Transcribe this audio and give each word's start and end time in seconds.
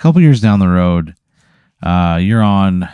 couple 0.00 0.20
years 0.20 0.40
down 0.40 0.58
the 0.58 0.68
road, 0.68 1.14
uh, 1.82 2.18
you're 2.20 2.42
on 2.42 2.88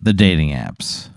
the 0.00 0.12
dating 0.12 0.50
apps. 0.50 1.08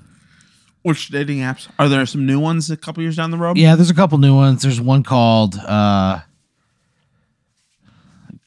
Which 0.81 1.09
dating 1.09 1.39
apps? 1.39 1.67
Are 1.77 1.87
there 1.87 2.05
some 2.05 2.25
new 2.25 2.39
ones 2.39 2.71
a 2.71 2.77
couple 2.77 3.03
years 3.03 3.15
down 3.15 3.29
the 3.29 3.37
road? 3.37 3.57
Yeah, 3.57 3.75
there's 3.75 3.91
a 3.91 3.95
couple 3.95 4.17
new 4.17 4.35
ones. 4.35 4.63
There's 4.63 4.81
one 4.81 5.03
called 5.03 5.55
uh, 5.55 6.21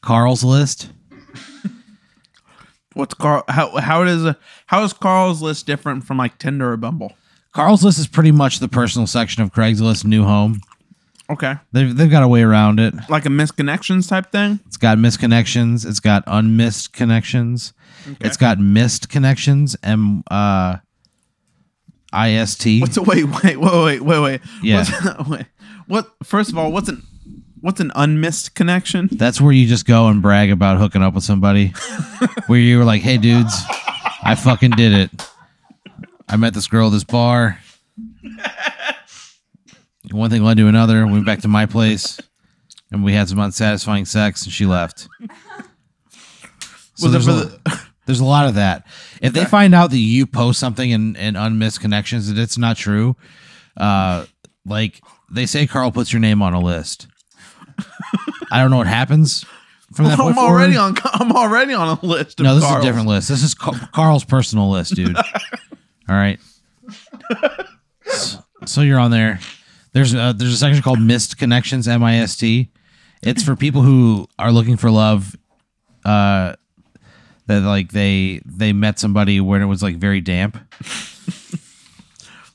Carl's 0.01 0.43
List. 0.43 0.89
What's 2.93 3.13
Carl? 3.13 3.43
How 3.47 3.77
how 3.77 4.03
does 4.03 4.35
how 4.65 4.83
is 4.83 4.93
Carl's 4.93 5.41
list 5.41 5.65
different 5.65 6.03
from 6.03 6.17
like 6.17 6.37
Tinder 6.37 6.73
or 6.73 6.77
Bumble? 6.77 7.13
Carl's 7.53 7.85
List 7.85 7.99
is 7.99 8.07
pretty 8.07 8.31
much 8.31 8.59
the 8.59 8.67
personal 8.67 9.07
section 9.07 9.41
of 9.41 9.53
Craigslist 9.53 10.03
new 10.03 10.25
home. 10.25 10.59
Okay, 11.29 11.55
They've, 11.71 11.95
they've 11.95 12.09
got 12.09 12.21
a 12.21 12.27
way 12.27 12.43
around 12.43 12.79
it. 12.79 12.93
like 13.09 13.25
a 13.25 13.29
misconnections 13.29 14.07
type 14.07 14.31
thing. 14.31 14.59
It's 14.67 14.77
got 14.77 14.99
missed 14.99 15.19
connections. 15.19 15.83
It's 15.83 15.99
got 15.99 16.23
unmissed 16.27 16.93
connections. 16.93 17.73
It's 18.21 18.37
got 18.37 18.59
missed 18.59 19.09
connections. 19.09 19.75
M 19.81 20.23
uh, 20.29 20.77
IST. 22.13 22.81
What's 22.81 22.97
a 22.97 23.01
wait 23.03 23.25
wait 23.25 23.57
wait 23.57 23.59
wait 23.59 24.01
wait 24.01 24.19
wait? 24.19 24.41
Yeah. 24.61 24.85
What's, 24.85 25.29
wait, 25.29 25.45
what? 25.87 26.11
First 26.23 26.51
of 26.51 26.57
all, 26.57 26.71
what's 26.71 26.89
an 26.89 27.01
what's 27.61 27.79
an 27.79 27.91
unmissed 27.95 28.53
connection? 28.53 29.09
That's 29.11 29.41
where 29.41 29.51
you 29.51 29.67
just 29.67 29.87
go 29.87 30.07
and 30.07 30.21
brag 30.21 30.51
about 30.51 30.77
hooking 30.77 31.01
up 31.01 31.15
with 31.15 31.23
somebody. 31.23 31.73
where 32.47 32.59
you 32.59 32.77
were 32.77 32.85
like, 32.85 33.01
"Hey, 33.01 33.17
dudes, 33.17 33.55
I 34.23 34.35
fucking 34.35 34.71
did 34.71 34.93
it. 34.93 35.29
I 36.29 36.37
met 36.37 36.53
this 36.53 36.67
girl 36.67 36.87
at 36.87 36.93
this 36.93 37.03
bar. 37.03 37.59
One 40.15 40.29
thing 40.29 40.43
led 40.43 40.57
to 40.57 40.67
another. 40.67 41.05
We 41.05 41.13
went 41.13 41.25
back 41.25 41.41
to 41.41 41.47
my 41.47 41.65
place, 41.65 42.19
and 42.91 43.03
we 43.03 43.13
had 43.13 43.29
some 43.29 43.39
unsatisfying 43.39 44.05
sex, 44.05 44.43
and 44.43 44.51
she 44.51 44.65
left. 44.65 45.07
So 46.95 47.09
there's, 47.09 47.25
for 47.25 47.59
a, 47.65 47.79
there's 48.05 48.21
a 48.21 48.25
lot 48.25 48.47
of 48.47 48.55
that. 48.55 48.87
If 49.21 49.33
they 49.33 49.45
find 49.45 49.75
out 49.75 49.91
that 49.91 49.97
you 49.97 50.25
post 50.25 50.59
something 50.59 50.89
in, 50.89 51.15
in 51.15 51.35
unmissed 51.35 51.81
connections 51.81 52.33
that 52.33 52.41
it's 52.41 52.57
not 52.57 52.77
true, 52.77 53.15
uh, 53.77 54.25
like 54.65 55.01
they 55.31 55.45
say, 55.45 55.67
Carl 55.67 55.91
puts 55.91 56.13
your 56.13 56.21
name 56.21 56.41
on 56.41 56.53
a 56.53 56.59
list. 56.59 57.07
I 58.51 58.61
don't 58.61 58.71
know 58.71 58.77
what 58.77 58.87
happens 58.87 59.43
from 59.93 60.05
that. 60.05 60.17
point 60.17 60.37
I'm 60.37 60.43
already 60.43 60.75
forward. 60.75 60.99
on 61.03 61.11
I'm 61.13 61.31
already 61.31 61.73
on 61.73 61.97
a 62.01 62.05
list. 62.05 62.39
Of 62.39 62.45
No, 62.45 62.55
this 62.55 62.63
is 62.63 62.71
a 62.71 62.81
different 62.81 63.07
list. 63.07 63.27
This 63.27 63.43
is 63.43 63.53
Carl's 63.53 64.23
personal 64.23 64.69
list, 64.69 64.95
dude. 64.95 65.15
All 66.09 66.15
right. 66.15 66.39
So, 68.05 68.43
so 68.65 68.81
you're 68.81 68.99
on 68.99 69.11
there. 69.11 69.39
There's 69.95 70.13
a, 70.13 70.35
there's 70.37 70.53
a 70.53 70.57
section 70.57 70.83
called 70.83 70.99
Missed 70.99 71.37
Connections, 71.37 71.87
M 71.87 72.03
I 72.03 72.17
S 72.17 72.35
T. 72.37 72.69
It's 73.23 73.41
for 73.41 73.55
people 73.55 73.81
who 73.81 74.27
are 74.37 74.51
looking 74.51 74.77
for 74.77 74.91
love. 74.91 75.35
Uh, 76.03 76.55
that 77.47 77.61
like 77.61 77.91
they 77.91 78.41
they 78.45 78.73
met 78.73 78.99
somebody 78.99 79.39
when 79.39 79.61
it 79.61 79.65
was 79.65 79.81
like 79.81 79.95
very 79.95 80.19
damp. 80.21 80.57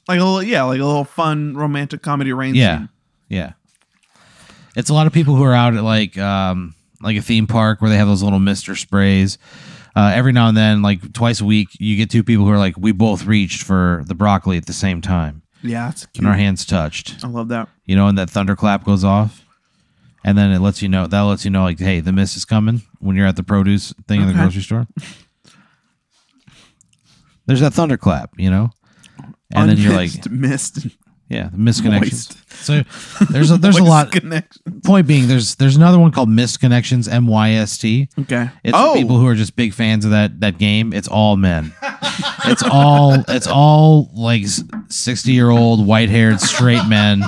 Like 0.08 0.18
a 0.18 0.24
little 0.24 0.42
yeah, 0.42 0.62
like 0.64 0.80
a 0.80 0.84
little 0.84 1.05
fun 1.05 1.56
romantic 1.56 2.02
comedy 2.02 2.33
rain 2.33 2.56
Yeah, 2.56 2.78
scene. 2.78 2.88
yeah. 3.28 3.52
It's 4.74 4.91
a 4.91 4.94
lot 4.94 5.06
of 5.06 5.12
people 5.12 5.36
who 5.36 5.44
are 5.44 5.55
out 5.55 5.77
at 5.77 5.84
like 5.84 6.18
um 6.18 6.74
like 7.00 7.16
a 7.16 7.22
theme 7.22 7.46
park 7.46 7.80
where 7.80 7.88
they 7.91 7.96
have 7.96 8.08
those 8.08 8.22
little 8.22 8.41
mister 8.41 8.74
sprays. 8.74 9.38
Uh, 9.94 10.11
every 10.14 10.33
now 10.33 10.48
and 10.48 10.56
then, 10.56 10.83
like 10.83 11.12
twice 11.12 11.41
a 11.41 11.44
week, 11.44 11.68
you 11.78 11.96
get 11.96 12.11
two 12.11 12.24
people 12.24 12.44
who 12.44 12.50
are 12.50 12.58
like, 12.58 12.77
we 12.77 12.91
both 12.92 13.24
reached 13.24 13.62
for 13.62 14.02
the 14.06 14.14
broccoli 14.14 14.56
at 14.56 14.66
the 14.66 14.72
same 14.72 15.00
time, 15.00 15.39
Yeah, 15.62 15.91
it's 15.91 16.06
cute. 16.06 16.19
and 16.25 16.27
our 16.28 16.34
hands 16.39 16.64
touched. 16.64 17.22
I 17.25 17.28
love 17.28 17.48
that. 17.48 17.69
You 17.84 17.97
know, 17.97 18.06
and 18.08 18.16
that 18.19 18.30
thunderclap 18.30 18.84
goes 18.84 19.05
off, 19.05 19.44
and 20.25 20.36
then 20.39 20.50
it 20.52 20.61
lets 20.61 20.80
you 20.83 20.89
know 20.89 21.06
that 21.06 21.20
lets 21.20 21.44
you 21.44 21.50
know 21.50 21.62
like, 21.64 21.78
hey, 21.78 22.00
the 22.00 22.12
mist 22.12 22.36
is 22.36 22.44
coming 22.44 22.83
when 22.98 23.17
you're 23.17 23.27
at 23.27 23.36
the 23.36 23.42
produce 23.42 23.92
thing 24.08 24.20
in 24.20 24.27
the 24.27 24.33
Okay. 24.33 24.41
grocery 24.42 24.62
store. 24.62 24.86
There's 27.47 27.61
that 27.61 27.72
thunderclap, 27.75 28.30
you 28.39 28.50
know, 28.50 28.70
and 29.52 29.69
then 29.69 29.77
you're 29.78 29.92
like, 29.94 30.11
Unmissed, 30.27 30.30
missed, 30.30 30.96
yeah, 31.30 31.48
the 31.51 31.57
misconnections. 31.57 32.36
So 32.61 32.83
there's 33.30 33.51
a 33.51 33.57
there's 33.57 33.79
a 33.79 33.83
lot. 33.83 34.14
Point 34.85 35.07
being, 35.07 35.29
there's 35.29 35.55
there's 35.55 35.77
another 35.77 35.98
one 35.98 36.11
called 36.11 36.29
Misconnections 36.29 37.11
M 37.11 37.27
Y 37.27 37.52
S 37.52 37.79
T. 37.79 38.08
Okay. 38.18 38.51
It's 38.63 38.77
oh, 38.77 38.92
people 38.95 39.17
who 39.17 39.27
are 39.29 39.35
just 39.35 39.57
big 39.57 39.73
fans 39.73 40.05
of 40.05 40.11
that 40.11 40.41
that 40.41 40.58
game. 40.58 40.92
It's 40.92 41.08
all 41.08 41.39
men. 41.39 41.73
it's 42.45 42.63
all 42.63 43.24
it's 43.29 43.46
all 43.46 44.11
like 44.13 44.42
sixty 44.91 45.33
year 45.33 45.48
old 45.48 45.86
white 45.86 46.11
haired 46.11 46.39
straight 46.41 46.86
men. 46.86 47.23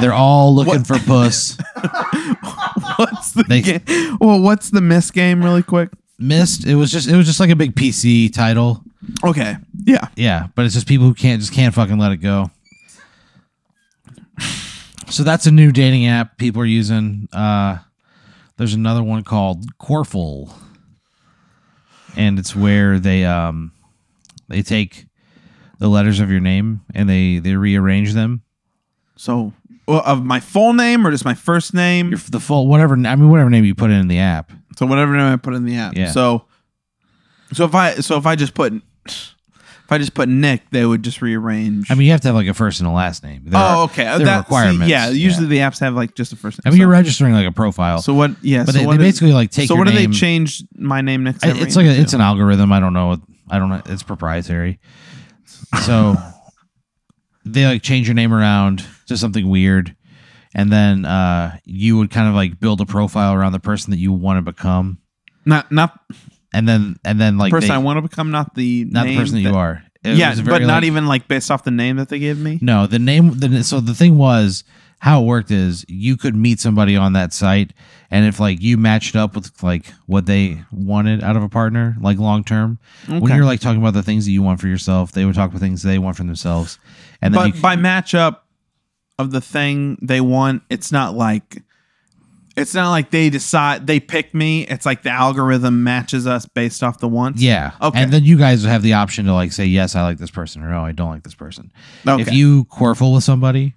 They're 0.00 0.12
all 0.12 0.52
looking 0.52 0.82
What? 0.82 0.86
for 0.88 0.98
puss. 0.98 1.56
what's 2.96 3.32
the 3.32 3.44
they- 3.48 3.62
game? 3.62 4.18
Well, 4.20 4.40
what's 4.40 4.70
the 4.70 4.80
miss 4.80 5.12
game? 5.12 5.44
Really 5.44 5.62
quick. 5.62 5.90
Myst. 6.18 6.66
It 6.66 6.74
was 6.74 6.90
just 6.90 7.08
it 7.08 7.16
was 7.16 7.26
just 7.26 7.38
like 7.38 7.50
a 7.50 7.56
big 7.56 7.76
PC 7.76 8.32
title. 8.32 8.82
Okay. 9.22 9.56
Yeah. 9.84 10.08
Yeah, 10.16 10.48
but 10.56 10.64
it's 10.64 10.74
just 10.74 10.88
people 10.88 11.06
who 11.06 11.14
can't 11.14 11.40
just 11.40 11.52
can't 11.52 11.72
fucking 11.72 11.98
let 11.98 12.10
it 12.10 12.16
go. 12.16 12.50
So 15.10 15.22
that's 15.22 15.46
a 15.46 15.50
new 15.50 15.72
dating 15.72 16.06
app 16.06 16.36
people 16.36 16.60
are 16.60 16.66
using. 16.66 17.28
Uh, 17.32 17.78
there's 18.58 18.74
another 18.74 19.02
one 19.02 19.24
called 19.24 19.78
Corful, 19.78 20.52
and 22.14 22.38
it's 22.38 22.54
where 22.54 22.98
they 22.98 23.24
um 23.24 23.72
they 24.48 24.60
take 24.60 25.06
the 25.78 25.88
letters 25.88 26.20
of 26.20 26.30
your 26.30 26.40
name 26.40 26.82
and 26.94 27.08
they 27.08 27.38
they 27.38 27.54
rearrange 27.54 28.12
them. 28.12 28.42
So, 29.16 29.52
well, 29.86 30.02
of 30.04 30.24
my 30.24 30.40
full 30.40 30.72
name 30.74 31.06
or 31.06 31.10
just 31.10 31.24
my 31.24 31.34
first 31.34 31.72
name? 31.72 32.10
Your, 32.10 32.18
the 32.18 32.40
full 32.40 32.66
whatever 32.68 32.94
I 32.94 33.16
mean 33.16 33.30
whatever 33.30 33.50
name 33.50 33.64
you 33.64 33.74
put 33.74 33.90
in 33.90 34.08
the 34.08 34.18
app. 34.18 34.52
So 34.76 34.86
whatever 34.86 35.16
name 35.16 35.32
I 35.32 35.36
put 35.36 35.54
in 35.54 35.64
the 35.64 35.76
app. 35.76 35.96
Yeah. 35.96 36.10
So, 36.10 36.44
so 37.52 37.64
if 37.64 37.74
I 37.74 37.94
so 37.94 38.18
if 38.18 38.26
I 38.26 38.36
just 38.36 38.54
put 38.54 38.74
if 39.88 39.92
I 39.92 39.96
just 39.96 40.12
put 40.12 40.28
Nick, 40.28 40.68
they 40.70 40.84
would 40.84 41.02
just 41.02 41.22
rearrange. 41.22 41.90
I 41.90 41.94
mean 41.94 42.04
you 42.04 42.12
have 42.12 42.20
to 42.20 42.28
have 42.28 42.34
like 42.34 42.46
a 42.46 42.52
first 42.52 42.80
and 42.80 42.86
a 42.86 42.92
last 42.92 43.24
name. 43.24 43.44
There 43.46 43.58
oh, 43.58 43.84
okay. 43.84 44.04
there 44.18 44.28
are 44.28 44.38
requirements. 44.40 44.86
yeah. 44.86 45.08
Usually 45.08 45.46
the 45.46 45.58
apps 45.58 45.80
have 45.80 45.94
like 45.94 46.14
just 46.14 46.30
a 46.34 46.36
first. 46.36 46.58
name. 46.62 46.68
I 46.68 46.70
mean 46.72 46.80
you're 46.80 46.90
registering 46.90 47.32
like 47.32 47.46
a 47.46 47.52
profile. 47.52 48.02
So 48.02 48.12
what? 48.12 48.32
Yeah. 48.44 48.64
but 48.64 48.74
so 48.74 48.80
they, 48.80 48.86
what 48.86 48.98
they 48.98 49.06
is- 49.06 49.14
basically 49.14 49.32
like 49.32 49.50
take 49.50 49.66
So 49.66 49.74
your 49.74 49.84
what 49.84 49.88
do 49.90 49.94
name. 49.94 50.10
they 50.10 50.16
change 50.16 50.62
my 50.76 51.00
name 51.00 51.24
next? 51.24 51.42
I- 51.42 51.56
it's 51.56 51.74
like 51.74 51.86
a, 51.86 51.98
it's 51.98 52.12
an 52.12 52.20
algorithm. 52.20 52.70
I 52.70 52.80
don't 52.80 52.92
know. 52.92 53.06
what- 53.06 53.22
I 53.50 53.58
don't 53.58 53.70
know. 53.70 53.80
It's 53.86 54.02
proprietary. 54.02 54.78
So 55.86 56.16
they 57.46 57.64
like 57.64 57.80
change 57.82 58.06
your 58.06 58.14
name 58.14 58.34
around 58.34 58.84
to 59.06 59.16
something 59.16 59.48
weird, 59.48 59.96
and 60.54 60.70
then 60.70 61.06
uh, 61.06 61.56
you 61.64 61.96
would 61.96 62.10
kind 62.10 62.28
of 62.28 62.34
like 62.34 62.60
build 62.60 62.82
a 62.82 62.86
profile 62.86 63.32
around 63.32 63.52
the 63.52 63.58
person 63.60 63.90
that 63.92 63.96
you 63.98 64.12
want 64.12 64.36
to 64.36 64.42
become, 64.42 64.98
not 65.46 65.72
not 65.72 65.98
and 66.52 66.68
then 66.68 66.96
and 67.04 67.20
then 67.20 67.38
like 67.38 67.50
the 67.50 67.56
person 67.56 67.68
they- 67.68 67.74
I 67.74 67.78
want 67.78 67.98
to 67.98 68.02
become, 68.02 68.30
not 68.30 68.54
the 68.54 68.84
not 68.86 69.06
the 69.06 69.16
person 69.16 69.36
that 69.42 69.48
you 69.48 69.54
are. 69.54 69.82
It 70.04 70.16
yeah, 70.16 70.34
but 70.34 70.44
very, 70.44 70.60
not 70.66 70.74
like- 70.76 70.84
even 70.84 71.06
like 71.06 71.28
based 71.28 71.50
off 71.50 71.64
the 71.64 71.70
name 71.70 71.96
that 71.96 72.08
they 72.08 72.18
gave 72.18 72.38
me. 72.38 72.58
No, 72.62 72.86
the 72.86 72.98
name. 73.00 73.38
The, 73.38 73.64
so 73.64 73.80
the 73.80 73.94
thing 73.94 74.16
was 74.16 74.62
how 75.00 75.22
it 75.22 75.26
worked 75.26 75.50
is 75.50 75.84
you 75.88 76.16
could 76.16 76.34
meet 76.34 76.60
somebody 76.60 76.96
on 76.96 77.12
that 77.14 77.32
site, 77.32 77.72
and 78.10 78.24
if 78.24 78.38
like 78.40 78.60
you 78.60 78.76
matched 78.76 79.16
up 79.16 79.34
with 79.34 79.62
like 79.62 79.86
what 80.06 80.26
they 80.26 80.62
wanted 80.72 81.22
out 81.22 81.36
of 81.36 81.42
a 81.42 81.48
partner, 81.48 81.96
like 82.00 82.18
long 82.18 82.44
term, 82.44 82.78
when 83.08 83.34
you're 83.34 83.44
like 83.44 83.60
talking 83.60 83.80
about 83.80 83.94
the 83.94 84.02
things 84.02 84.24
that 84.24 84.30
you 84.32 84.42
want 84.42 84.60
for 84.60 84.68
yourself, 84.68 85.12
they 85.12 85.24
would 85.24 85.34
talk 85.34 85.50
about 85.50 85.60
things 85.60 85.82
they 85.82 85.98
want 85.98 86.16
for 86.16 86.22
themselves, 86.24 86.78
and 87.20 87.34
then 87.34 87.50
but 87.50 87.60
by 87.60 87.76
matchup 87.76 88.38
of 89.18 89.32
the 89.32 89.40
thing 89.40 89.98
they 90.00 90.20
want, 90.20 90.62
it's 90.70 90.92
not 90.92 91.14
like 91.16 91.62
it's 92.58 92.74
not 92.74 92.90
like 92.90 93.10
they 93.10 93.30
decide 93.30 93.86
they 93.86 94.00
pick 94.00 94.34
me. 94.34 94.66
It's 94.66 94.84
like 94.86 95.02
the 95.02 95.10
algorithm 95.10 95.82
matches 95.84 96.26
us 96.26 96.46
based 96.46 96.82
off 96.82 96.98
the 96.98 97.08
wants. 97.08 97.40
yeah, 97.42 97.72
Okay. 97.80 98.00
and 98.02 98.12
then 98.12 98.24
you 98.24 98.36
guys 98.36 98.64
have 98.64 98.82
the 98.82 98.94
option 98.94 99.26
to 99.26 99.32
like 99.34 99.52
say 99.52 99.64
yes, 99.66 99.94
I 99.96 100.02
like 100.02 100.18
this 100.18 100.30
person, 100.30 100.62
or 100.62 100.70
no, 100.70 100.84
I 100.84 100.92
don't 100.92 101.10
like 101.10 101.22
this 101.22 101.34
person. 101.34 101.72
Okay. 102.06 102.22
If 102.22 102.32
you 102.32 102.64
quarful 102.64 103.12
with 103.12 103.24
somebody, 103.24 103.74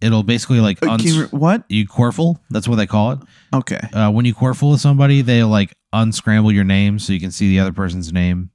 it'll 0.00 0.22
basically 0.22 0.60
like 0.60 0.82
Uh, 0.84 0.92
uns- 0.92 1.02
can 1.02 1.14
you 1.14 1.20
re- 1.22 1.28
what? 1.28 1.64
you 1.68 1.86
quarful. 1.86 2.40
That's 2.50 2.66
what 2.68 2.76
they 2.76 2.86
call 2.86 3.12
it. 3.12 3.18
Okay. 3.54 3.80
uh, 3.92 4.10
when 4.10 4.24
you 4.24 4.34
quarful 4.34 4.70
with 4.70 4.80
somebody, 4.80 5.22
they 5.22 5.42
like 5.44 5.72
unscramble 5.92 6.52
your 6.52 6.64
name 6.64 6.98
so 6.98 7.12
you 7.12 7.20
can 7.20 7.30
see 7.32 7.48
the 7.48 7.60
other 7.60 7.72
person's 7.72 8.12
name. 8.12 8.50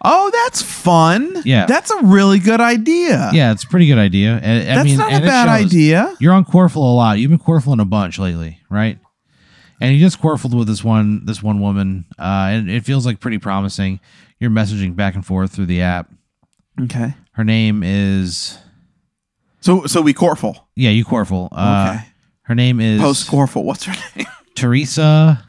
Oh, 0.00 0.30
that's 0.32 0.62
fun. 0.62 1.42
Yeah. 1.44 1.66
That's 1.66 1.90
a 1.90 2.02
really 2.04 2.38
good 2.38 2.60
idea. 2.60 3.30
Yeah, 3.32 3.52
it's 3.52 3.64
a 3.64 3.66
pretty 3.68 3.86
good 3.86 3.98
idea. 3.98 4.40
And, 4.42 4.68
I 4.70 4.74
That's 4.76 4.84
mean, 4.86 4.96
not 4.98 5.10
a 5.12 5.14
and 5.16 5.24
it 5.24 5.26
bad 5.26 5.58
shows. 5.60 5.66
idea. 5.66 6.16
You're 6.20 6.32
on 6.32 6.44
Quarful 6.44 6.82
a 6.82 6.94
lot. 6.94 7.18
You've 7.18 7.30
been 7.30 7.38
Quarfling 7.38 7.80
a 7.80 7.84
bunch 7.84 8.18
lately, 8.18 8.58
right? 8.70 8.98
And 9.80 9.94
you 9.94 10.00
just 10.00 10.20
Quarfled 10.20 10.54
with 10.56 10.68
this 10.68 10.82
one 10.84 11.24
this 11.26 11.42
one 11.42 11.60
woman, 11.60 12.04
uh, 12.18 12.22
and 12.52 12.70
it 12.70 12.84
feels 12.84 13.04
like 13.04 13.18
pretty 13.20 13.38
promising. 13.38 13.98
You're 14.38 14.50
messaging 14.50 14.94
back 14.96 15.14
and 15.14 15.26
forth 15.26 15.52
through 15.52 15.66
the 15.66 15.82
app. 15.82 16.10
Okay. 16.80 17.14
Her 17.32 17.44
name 17.44 17.82
is 17.82 18.58
So 19.60 19.86
so 19.86 20.00
we 20.00 20.12
Corful. 20.14 20.68
yeah, 20.76 20.90
you 20.90 21.04
Quarful. 21.04 21.48
Uh, 21.52 21.94
Okay. 21.96 22.06
Her 22.42 22.54
name 22.54 22.80
is 22.80 23.00
Post 23.00 23.28
Corful. 23.28 23.64
What's 23.64 23.84
her 23.84 23.94
name? 24.16 24.26
Teresa 24.54 25.44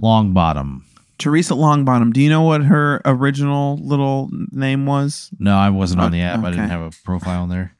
Longbottom. 0.00 0.82
Teresa 1.18 1.54
Longbottom. 1.54 2.12
Do 2.12 2.20
you 2.20 2.28
know 2.28 2.42
what 2.42 2.62
her 2.64 3.00
original 3.04 3.76
little 3.78 4.28
name 4.50 4.86
was? 4.86 5.30
No, 5.38 5.56
I 5.56 5.70
wasn't 5.70 6.00
on 6.00 6.10
the 6.12 6.20
Oh, 6.20 6.24
app. 6.24 6.44
I 6.44 6.50
didn't 6.50 6.70
have 6.70 6.80
a 6.80 6.90
profile 7.04 7.44
in 7.44 7.50
there. 7.50 7.76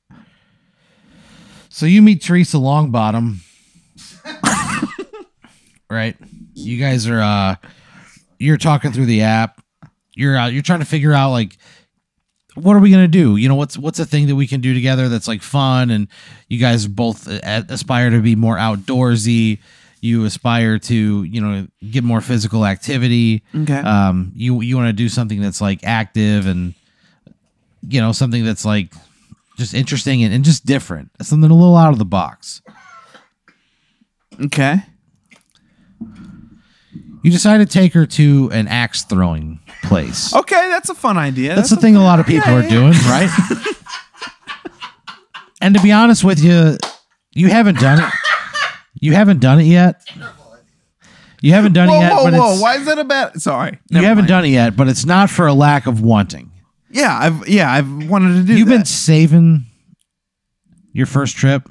So 1.69 1.86
you 1.86 2.02
meet 2.02 2.22
Teresa 2.22 2.56
Longbottom. 2.58 3.36
right? 5.90 6.16
You 6.54 6.78
guys 6.78 7.08
are 7.08 7.20
uh 7.20 7.56
you're 8.38 8.56
talking 8.58 8.92
through 8.92 9.06
the 9.06 9.22
app. 9.22 9.60
You're 10.14 10.37
uh, 10.37 10.46
you're 10.48 10.62
trying 10.62 10.80
to 10.80 10.84
figure 10.87 11.12
out 11.12 11.30
like 11.30 11.56
what 12.54 12.76
are 12.76 12.80
we 12.80 12.90
gonna 12.90 13.08
do? 13.08 13.37
You 13.37 13.48
know, 13.48 13.56
what's 13.56 13.76
what's 13.76 13.98
a 13.98 14.04
thing 14.06 14.28
that 14.28 14.37
we 14.37 14.46
can 14.46 14.60
do 14.60 14.75
together 14.75 15.08
that's 15.08 15.26
like 15.26 15.42
fun, 15.42 15.90
and 15.90 16.06
you 16.48 16.58
guys 16.60 16.87
both 16.87 17.26
aspire 17.26 18.10
to 18.10 18.20
be 18.20 18.37
more 18.37 18.56
outdoorsy. 18.56 19.58
You 20.04 20.26
aspire 20.26 20.78
to 20.80 21.22
you 21.22 21.40
know 21.40 21.66
get 21.90 22.04
more 22.04 22.20
physical 22.20 22.66
activity. 22.66 23.42
Okay. 23.54 23.78
Um, 23.78 24.32
you 24.34 24.60
you 24.60 24.76
want 24.76 24.88
to 24.88 24.92
do 24.92 25.08
something 25.08 25.40
that's 25.40 25.62
like 25.62 25.82
active 25.82 26.46
and 26.46 26.74
you 27.88 28.02
know 28.02 28.12
something 28.12 28.44
that's 28.44 28.66
like 28.66 28.92
just 29.56 29.72
interesting 29.72 30.22
and, 30.22 30.34
and 30.34 30.44
just 30.44 30.66
different. 30.66 31.10
Something 31.22 31.50
a 31.50 31.54
little 31.54 31.76
out 31.76 31.90
of 31.90 31.98
the 31.98 32.04
box. 32.04 32.60
okay. 34.44 34.82
You 37.22 37.30
decide 37.30 37.58
to 37.58 37.66
take 37.66 37.94
her 37.94 38.04
to 38.04 38.50
an 38.52 38.68
axe 38.68 39.04
throwing 39.04 39.60
place. 39.84 40.34
Okay, 40.34 40.68
that's 40.68 40.90
a 40.90 40.94
fun 40.94 41.16
idea. 41.16 41.56
That's 41.56 41.70
the 41.70 41.76
thing 41.76 41.96
a 41.96 42.02
lot 42.02 42.20
of 42.20 42.26
people 42.26 42.50
yeah, 42.50 42.58
are 42.58 42.62
yeah. 42.62 42.68
doing, 42.68 42.92
right? 42.92 43.30
and 45.62 45.74
to 45.74 45.80
be 45.80 45.90
honest 45.90 46.24
with 46.24 46.44
you, 46.44 46.76
you 47.32 47.48
haven't 47.48 47.78
done 47.78 48.00
it. 48.00 48.12
You 49.00 49.12
haven't 49.14 49.41
done 49.41 49.61
it 49.61 49.64
yet. 49.64 50.02
You 51.41 51.52
haven't 51.52 51.75
done 51.75 51.88
Whoa, 51.88 51.96
it 51.96 52.00
yet, 52.00 52.12
whoa, 52.14 52.25
but 52.25 52.32
whoa! 52.35 52.61
Why 52.61 52.76
is 52.76 52.87
that 52.87 52.99
a 52.99 53.05
bad? 53.05 53.41
Sorry, 53.43 53.79
you 53.91 53.99
haven't 53.99 54.17
mind. 54.23 54.29
done 54.29 54.44
it 54.46 54.49
yet, 54.49 54.76
but 54.76 54.88
it's 54.88 55.05
not 55.05 55.29
for 55.29 55.46
a 55.46 55.52
lack 55.52 55.87
of 55.87 56.00
wanting. 56.00 56.50
Yeah, 56.91 57.14
I've 57.19 57.46
yeah, 57.49 57.70
I've 57.70 58.08
wanted 58.08 58.35
to 58.37 58.43
do. 58.44 58.56
You've 58.56 58.69
that. 58.69 58.76
been 58.79 58.85
saving 58.87 59.67
your 60.93 61.05
first 61.06 61.37
trip. 61.37 61.69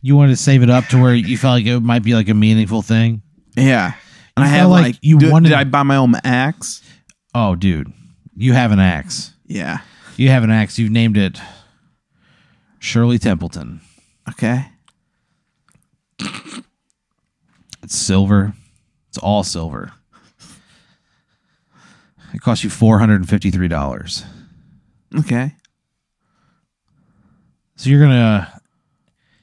You 0.00 0.16
wanted 0.16 0.30
to 0.30 0.36
save 0.36 0.62
it 0.62 0.70
up 0.70 0.86
to 0.86 1.02
where 1.02 1.14
you 1.14 1.36
felt 1.36 1.54
like 1.54 1.66
it 1.66 1.80
might 1.80 2.02
be 2.02 2.14
like 2.14 2.28
a 2.30 2.34
meaningful 2.34 2.80
thing. 2.82 3.20
yeah, 3.56 3.92
and 4.36 4.46
You 4.46 4.52
I 4.52 4.56
had 4.56 4.64
like 4.66 4.82
like 4.84 4.96
you 5.02 5.18
do- 5.18 5.30
wanted- 5.30 5.48
Did 5.50 5.58
I 5.58 5.64
buy 5.64 5.82
my 5.82 5.96
own 5.96 6.14
axe? 6.24 6.82
Oh, 7.34 7.56
dude, 7.56 7.92
you 8.36 8.52
have 8.54 8.70
an 8.72 8.78
axe. 8.80 9.32
Yeah. 9.46 9.80
You 10.16 10.30
have 10.30 10.44
an 10.44 10.50
axe. 10.50 10.78
You've 10.78 10.90
named 10.92 11.16
it 11.18 11.40
Shirley 12.78 13.18
Templeton. 13.18 13.80
Okay. 14.30 14.66
It's 17.82 17.96
silver. 17.96 18.54
It's 19.08 19.18
all 19.18 19.42
silver. 19.44 19.92
It 22.34 22.40
costs 22.40 22.62
you 22.62 22.70
four 22.70 22.98
hundred 22.98 23.16
and 23.16 23.28
fifty-three 23.28 23.68
dollars. 23.68 24.24
Okay. 25.16 25.54
So 27.76 27.88
you're 27.88 28.00
gonna, 28.00 28.60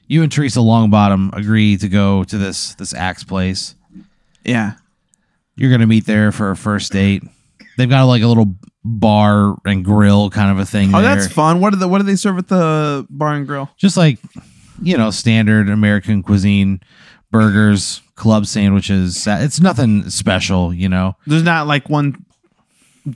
you 0.06 0.22
and 0.22 0.30
Teresa 0.30 0.60
Longbottom 0.60 1.36
agree 1.36 1.76
to 1.78 1.88
go 1.88 2.22
to 2.24 2.38
this 2.38 2.74
this 2.74 2.94
axe 2.94 3.24
place. 3.24 3.74
Yeah. 4.44 4.74
You're 5.56 5.70
gonna 5.70 5.86
meet 5.86 6.06
there 6.06 6.30
for 6.32 6.50
a 6.50 6.56
first 6.56 6.92
date. 6.92 7.22
They've 7.76 7.88
got 7.88 8.04
like 8.04 8.22
a 8.22 8.26
little 8.26 8.54
bar 8.84 9.56
and 9.64 9.84
grill 9.84 10.30
kind 10.30 10.50
of 10.52 10.58
a 10.58 10.66
thing. 10.66 10.94
Oh, 10.94 11.02
there. 11.02 11.14
that's 11.16 11.32
fun. 11.32 11.60
What 11.60 11.70
do 11.72 11.78
the 11.78 11.88
what 11.88 11.98
do 11.98 12.04
they 12.04 12.14
serve 12.14 12.38
at 12.38 12.48
the 12.48 13.06
bar 13.10 13.34
and 13.34 13.46
grill? 13.46 13.70
just 13.76 13.96
like 13.96 14.18
you 14.82 14.96
know 14.96 15.10
standard 15.10 15.68
American 15.68 16.22
cuisine, 16.22 16.80
burgers, 17.30 18.02
club 18.14 18.46
sandwiches. 18.46 19.26
It's 19.26 19.60
nothing 19.60 20.08
special, 20.10 20.72
you 20.72 20.88
know. 20.88 21.16
There's 21.26 21.42
not 21.42 21.66
like 21.66 21.88
one 21.88 22.24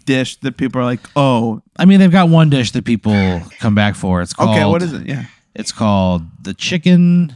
dish 0.05 0.37
that 0.41 0.57
people 0.57 0.81
are 0.81 0.85
like, 0.85 1.01
oh, 1.17 1.63
I 1.77 1.85
mean, 1.85 1.99
they've 2.01 2.11
got 2.11 2.29
one 2.29 2.51
dish 2.51 2.71
that 2.73 2.85
people 2.85 3.41
come 3.59 3.75
back 3.75 3.95
for. 3.95 4.23
It's 4.23 4.33
called 4.33 4.51
okay, 4.51 4.65
what 4.65 4.83
is 4.83 4.93
it? 4.93 5.07
Yeah. 5.07 5.25
It's 5.55 5.73
called 5.73 6.23
the 6.43 6.55
chicken 6.55 7.35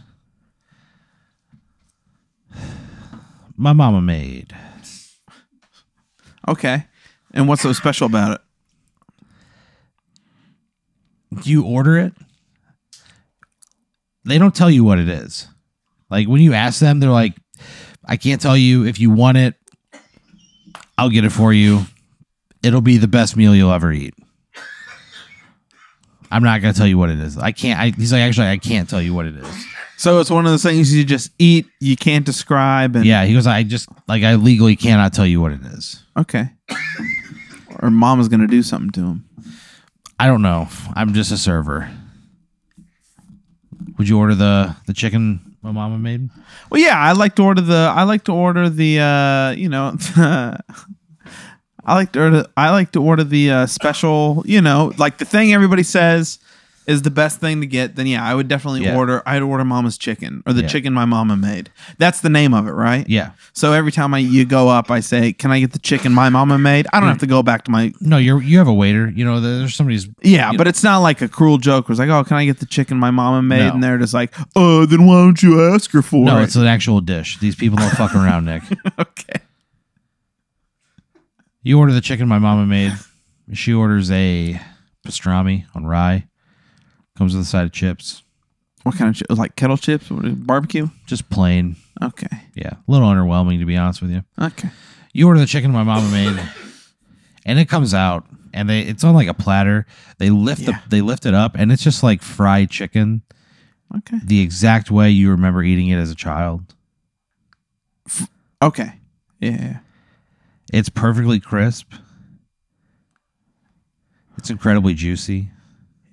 my 3.57 3.73
mama 3.73 4.01
made. 4.01 4.55
Okay. 6.49 6.85
And 7.33 7.49
what's 7.49 7.63
so 7.63 7.73
special 7.73 8.07
about 8.07 8.41
it? 11.33 11.43
Do 11.43 11.51
you 11.51 11.65
order 11.65 11.99
it. 11.99 12.13
They 14.25 14.39
don't 14.39 14.55
tell 14.55 14.71
you 14.71 14.85
what 14.85 14.99
it 14.99 15.09
is. 15.09 15.49
Like 16.11 16.29
when 16.29 16.41
you 16.41 16.53
ask 16.55 16.81
them, 16.81 17.01
they're 17.01 17.11
like, 17.11 17.35
"I 18.05 18.17
can't 18.17 18.41
tell 18.41 18.57
you 18.57 18.85
if 18.87 18.99
you 18.99 19.11
want 19.11 19.37
it. 19.39 19.55
I'll 20.97 21.11
get 21.11 21.25
it 21.25 21.31
for 21.31 21.53
you. 21.53 21.83
It'll 22.63 22.81
be 22.81 22.97
the 22.99 23.09
best 23.09 23.37
meal 23.37 23.55
you'll 23.55 23.73
ever 23.73 23.93
eat." 23.93 24.15
I'm 26.31 26.43
not 26.43 26.61
gonna 26.61 26.75
tell 26.75 26.87
you 26.87 26.99
what 26.99 27.11
it 27.11 27.19
is. 27.21 27.39
I 27.39 27.53
can't. 27.53 27.79
I, 27.79 27.91
he's 27.91 28.13
like, 28.13 28.23
actually, 28.23 28.49
I 28.49 28.57
can't 28.57 28.89
tell 28.89 29.01
you 29.01 29.15
what 29.15 29.27
it 29.27 29.37
is. 29.37 29.67
So 29.97 30.19
it's 30.19 30.31
one 30.31 30.45
of 30.45 30.51
those 30.51 30.65
things 30.65 30.93
you 30.93 31.05
just 31.05 31.31
eat, 31.39 31.67
you 31.79 31.97
can't 31.97 32.27
describe, 32.27 32.97
and 32.97 33.05
Yeah, 33.05 33.25
he 33.25 33.35
goes. 33.35 33.47
I 33.47 33.63
just 33.63 33.89
like 34.09 34.25
I 34.25 34.35
legally 34.35 34.75
cannot 34.75 35.13
tell 35.13 35.27
you 35.27 35.41
what 35.41 35.53
it 35.53 35.61
is. 35.65 36.03
okay. 36.17 36.51
or 37.81 37.91
mama's 37.91 38.29
gonna 38.29 38.49
do 38.49 38.63
something 38.63 38.91
to 38.91 39.01
him. 39.01 39.29
I 40.19 40.27
don't 40.27 40.43
know. 40.43 40.69
I'm 40.95 41.13
just 41.15 41.31
a 41.31 41.37
server. 41.37 41.89
Would 43.99 44.09
you 44.09 44.19
order 44.19 44.35
the 44.35 44.75
the 44.87 44.93
chicken 44.93 45.57
my 45.63 45.71
mama 45.73 45.99
made? 45.99 46.29
Well, 46.71 46.81
yeah, 46.81 46.99
I 46.99 47.13
like 47.13 47.37
to 47.37 47.43
order 47.43 47.61
the. 47.63 47.93
I 47.95 48.03
like 48.03 48.25
to 48.25 48.33
order 48.33 48.69
the. 48.69 49.01
uh 49.01 49.51
You 49.57 49.69
know, 49.69 49.97
I 50.17 51.95
like 51.95 52.13
to 52.13 52.21
order. 52.23 52.47
I 52.57 52.71
like 52.71 52.93
to 52.93 53.03
order 53.03 53.25
the 53.25 53.51
uh, 53.51 53.67
special. 53.67 54.43
You 54.47 54.61
know, 54.61 54.93
like 54.99 55.19
the 55.19 55.25
thing 55.25 55.53
everybody 55.53 55.83
says 55.83 56.39
is 56.87 57.03
the 57.03 57.11
best 57.11 57.41
thing 57.41 57.61
to 57.61 57.67
get. 57.67 57.97
Then 57.97 58.07
yeah, 58.07 58.25
I 58.25 58.35
would 58.35 58.49
definitely 58.49 58.85
Yeah. 58.85 58.97
order. 58.97 59.23
I'd 59.27 59.43
order 59.43 59.65
Mama's 59.65 59.97
chicken 59.97 60.43
or 60.47 60.53
the 60.53 60.63
Yeah. 60.63 60.69
chicken 60.69 60.93
my 60.93 61.05
mama 61.05 61.37
made. 61.37 61.71
That's 61.99 62.21
the 62.21 62.29
name 62.29 62.53
of 62.53 62.67
it, 62.67 62.73
right? 62.73 63.09
Yeah. 63.09 63.31
So 63.53 63.73
every 63.73 63.93
time 63.93 64.15
I 64.15 64.19
you 64.19 64.45
go 64.45 64.69
up, 64.69 64.91
I 64.91 65.01
say, 65.01 65.33
"Can 65.33 65.51
I 65.51 65.61
get 65.61 65.73
the 65.73 65.79
chicken 65.79 66.13
my 66.13 66.29
mama 66.29 66.59
made?" 66.59 66.87
I 66.93 67.01
don't 67.01 67.09
mm. 67.09 67.13
have 67.13 67.21
to 67.21 67.27
go 67.27 67.43
back 67.43 67.65
to 67.65 67.71
my. 67.71 67.93
No, 68.01 68.17
you're 68.17 68.43
you 68.43 68.59
have 68.59 68.69
a 68.69 68.75
waiter. 68.75 69.13
You 69.15 69.25
know, 69.25 69.41
there's 69.41 69.75
somebody's. 69.75 70.09
Yeah, 70.23 70.53
but 70.57 70.67
it's 70.67 70.83
not 70.83 70.99
like 70.99 71.23
a 71.23 71.29
cruel 71.29 71.59
joke. 71.59 71.89
Where 71.89 71.95
it's 71.95 72.01
like, 72.01 72.11
"Oh, 72.11 72.25
can 72.25 72.37
I 72.37 72.45
get 72.45 72.61
the 72.61 72.67
chicken 72.67 72.99
my 72.99 73.11
mama 73.11 73.43
made?" 73.43 73.67
No. 73.69 73.75
And 73.75 73.83
they're 73.83 73.99
just 73.99 74.15
like, 74.15 74.35
"Oh, 74.55 74.87
then 74.87 75.07
why 75.07 75.17
don't 75.17 75.43
you 75.43 75.73
ask 75.73 75.91
her 75.93 76.03
for 76.03 76.23
it? 76.23 76.27
No, 76.27 76.39
it?" 76.39 76.45
it's 76.45 76.57
an 76.57 76.67
actual 76.67 77.01
dish. 77.01 77.39
These 77.39 77.57
people 77.57 77.79
don't 77.79 77.91
fuck 77.93 78.15
around, 78.15 78.45
Nick. 78.45 78.63
okay. 78.99 79.41
You 81.63 81.79
order 81.79 81.93
the 81.93 82.03
chicken 82.03 82.29
my 82.29 82.39
mama 82.39 82.67
made. 82.67 82.93
She 83.55 83.73
orders 83.73 84.11
a 84.11 84.61
pastrami 85.07 85.65
on 85.75 85.87
rye. 85.87 86.27
Comes 87.17 87.35
with 87.35 87.43
a 87.45 87.47
side 87.49 87.65
of 87.67 87.73
chips. 87.73 88.23
What 88.83 88.97
kind 88.97 89.15
of 89.15 89.29
chi- 89.29 89.35
like 89.35 89.57
kettle 89.57 89.77
chips? 89.77 90.09
Barbecue? 90.11 90.89
Just 91.07 91.31
plain. 91.31 91.77
Okay. 92.03 92.27
Yeah. 92.55 92.71
A 92.73 92.79
little 92.91 93.09
underwhelming 93.09 93.59
to 93.61 93.65
be 93.65 93.77
honest 93.77 94.03
with 94.03 94.11
you. 94.11 94.25
Okay. 94.41 94.69
You 95.13 95.29
order 95.29 95.41
the 95.41 95.47
chicken 95.47 95.71
my 95.71 95.85
mama 95.85 96.11
made, 96.11 96.39
and 97.47 97.59
it 97.61 97.69
comes 97.69 97.95
out, 97.95 98.27
and 98.53 98.69
they 98.69 98.81
it's 98.81 99.05
on 99.05 99.15
like 99.15 99.29
a 99.29 99.35
platter. 99.35 99.87
They 100.19 100.29
lift 100.31 100.63
Yeah. 100.63 100.81
the 100.83 100.89
they 100.89 101.01
lift 101.03 101.25
it 101.25 101.35
up, 101.35 101.55
and 101.57 101.71
it's 101.71 101.85
just 101.85 102.03
like 102.03 102.21
fried 102.21 102.69
chicken, 102.69 103.23
Okay. 103.97 104.19
the 104.25 104.41
exact 104.41 104.91
way 104.91 105.11
you 105.11 105.31
remember 105.31 105.63
eating 105.63 105.89
it 105.89 105.97
as 105.99 106.11
a 106.11 106.15
child. 106.17 106.75
Okay. 108.61 108.95
Yeah, 109.41 109.51
Yeah. 109.51 109.79
It's 110.73 110.89
perfectly 110.89 111.39
crisp. 111.39 111.93
It's 114.37 114.51
incredibly 114.51 114.95
juicy, 114.95 115.51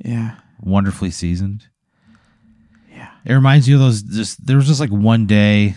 Yeah. 0.04 0.36
Wonderfully 0.62 1.12
seasoned. 1.12 1.68
Yeah. 2.90 3.12
It 3.26 3.34
reminds 3.34 3.68
you 3.68 3.76
of 3.76 3.82
those. 3.82 4.02
Just 4.02 4.46
there 4.46 4.58
was 4.58 4.68
just 4.68 4.80
like 4.80 4.90
one 4.90 5.26
day 5.26 5.76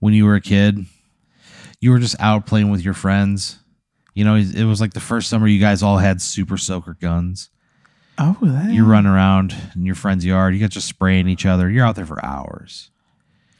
when 0.00 0.14
you 0.14 0.24
were 0.24 0.34
a 0.34 0.40
kid, 0.40 0.84
you 1.80 1.90
were 1.90 1.98
just 1.98 2.16
out 2.20 2.46
playing 2.46 2.70
with 2.70 2.84
your 2.84 2.94
friends. 2.94 3.58
You 4.14 4.24
know, 4.24 4.34
it 4.34 4.64
was 4.64 4.80
like 4.80 4.94
the 4.94 5.00
first 5.00 5.30
summer 5.30 5.46
you 5.46 5.60
guys 5.60 5.82
all 5.82 5.98
had 5.98 6.20
super 6.20 6.56
soaker 6.56 6.96
guns. 7.00 7.50
Oh, 8.20 8.36
that. 8.42 8.72
you 8.72 8.84
run 8.84 9.06
around 9.06 9.54
in 9.76 9.86
your 9.86 9.94
friend's 9.94 10.24
yard. 10.24 10.52
You 10.52 10.60
got 10.60 10.70
just 10.70 10.88
spraying 10.88 11.28
each 11.28 11.46
other. 11.46 11.70
You're 11.70 11.86
out 11.86 11.94
there 11.94 12.04
for 12.04 12.24
hours. 12.24 12.90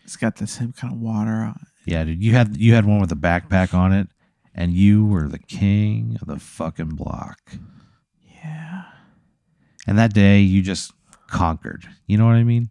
It's 0.03 0.17
got 0.17 0.37
the 0.37 0.49
same 0.49 0.73
kind 0.73 0.93
of 0.93 0.99
water 0.99 1.31
on 1.31 1.61
it. 1.63 1.69
Yeah, 1.93 2.03
dude. 2.03 2.23
You 2.23 2.33
had 2.33 2.57
you 2.57 2.75
had 2.75 2.85
one 2.85 3.01
with 3.01 3.13
a 3.13 3.17
backpack 3.17 3.73
on 3.73 3.93
it, 3.93 4.09
and 4.55 4.73
you 4.73 5.07
were 5.07 5.29
the 5.29 5.39
king 5.39 6.19
of 6.21 6.27
the 6.27 6.41
fucking 6.41 6.97
block. 6.97 7.39
And 9.89 9.99
that 9.99 10.13
day, 10.13 10.41
you 10.41 10.61
just 10.63 10.93
conquered. 11.29 11.89
You 12.07 12.19
know 12.19 12.27
what 12.27 12.35
I 12.35 12.45
mean? 12.45 12.69